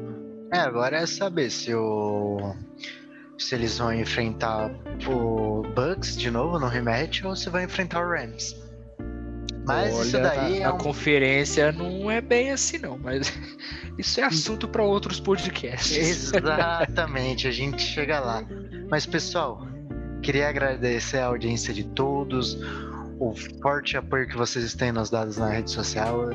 É, 0.51 0.59
agora 0.59 0.97
é 0.97 1.05
saber 1.05 1.51
se 1.51 1.75
o 1.75 2.55
se 3.37 3.53
eles 3.53 3.77
vão 3.77 3.93
enfrentar 3.93 4.71
o 5.07 5.61
Bucks 5.75 6.17
de 6.17 6.31
novo 6.31 6.57
no 6.57 6.67
rematch 6.67 7.23
ou 7.23 7.35
se 7.35 7.49
vão 7.49 7.61
enfrentar 7.61 8.03
o 8.03 8.09
Rams. 8.09 8.66
Mas 9.67 9.93
Olha, 9.93 10.03
isso 10.05 10.17
daí 10.17 10.63
a, 10.63 10.67
é 10.67 10.71
um... 10.71 10.77
conferência 10.77 11.73
não 11.73 12.09
é 12.09 12.21
bem 12.21 12.51
assim 12.51 12.77
não, 12.77 12.97
mas 12.97 13.33
isso 13.99 14.21
é 14.21 14.23
assunto 14.23 14.65
para 14.65 14.81
outros 14.81 15.19
podcasts. 15.19 15.97
Exatamente, 15.97 17.49
a 17.49 17.51
gente 17.51 17.81
chega 17.81 18.21
lá. 18.21 18.45
Mas 18.89 19.05
pessoal, 19.05 19.67
queria 20.23 20.47
agradecer 20.47 21.17
a 21.17 21.25
audiência 21.25 21.73
de 21.73 21.83
todos, 21.83 22.57
o 23.19 23.35
forte 23.61 23.97
apoio 23.97 24.25
que 24.25 24.37
vocês 24.37 24.73
têm 24.73 24.93
nos 24.93 25.09
dados 25.09 25.35
na 25.35 25.49
rede 25.49 25.69
social. 25.69 26.29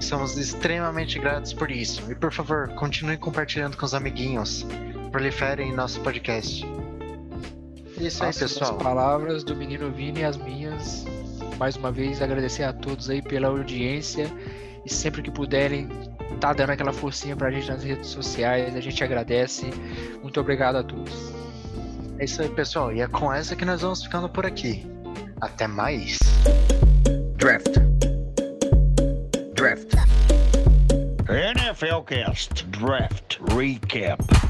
Somos 0.00 0.38
extremamente 0.38 1.18
gratos 1.18 1.52
por 1.52 1.72
isso. 1.72 2.00
E 2.08 2.14
por 2.14 2.32
favor, 2.32 2.68
continue 2.74 3.16
compartilhando 3.16 3.76
com 3.76 3.84
os 3.84 3.94
amiguinhos. 3.94 4.64
Proliferem 5.10 5.74
nosso 5.74 5.98
podcast. 6.02 6.64
Isso 7.98 8.22
aí, 8.22 8.32
pessoal. 8.32 8.76
As 8.76 8.82
palavras 8.82 9.42
do 9.42 9.56
menino 9.56 9.90
Vini 9.90 10.20
e 10.20 10.24
as 10.24 10.36
minhas 10.36 11.04
mais 11.58 11.76
uma 11.76 11.90
vez 11.90 12.22
agradecer 12.22 12.62
a 12.62 12.72
todos 12.72 13.10
aí 13.10 13.22
pela 13.22 13.48
audiência 13.48 14.30
e 14.84 14.92
sempre 14.92 15.22
que 15.22 15.30
puderem 15.30 15.88
tá 16.40 16.52
dando 16.52 16.70
aquela 16.70 16.92
forcinha 16.92 17.34
pra 17.34 17.50
gente 17.50 17.68
nas 17.68 17.82
redes 17.82 18.08
sociais, 18.08 18.74
a 18.74 18.80
gente 18.80 19.02
agradece. 19.02 19.66
Muito 20.22 20.38
obrigado 20.40 20.76
a 20.76 20.82
todos. 20.82 21.32
É 22.18 22.24
isso 22.24 22.42
aí, 22.42 22.48
pessoal. 22.48 22.92
E 22.92 23.00
é 23.00 23.06
com 23.06 23.32
essa 23.32 23.56
que 23.56 23.64
nós 23.64 23.82
vamos 23.82 24.02
ficando 24.02 24.28
por 24.28 24.46
aqui. 24.46 24.86
Até 25.40 25.66
mais. 25.66 26.18
Draft. 27.36 27.76
Draft. 29.54 29.94
NFL 31.28 32.02
Cast 32.06 32.64
Draft 32.66 33.38
Recap. 33.54 34.45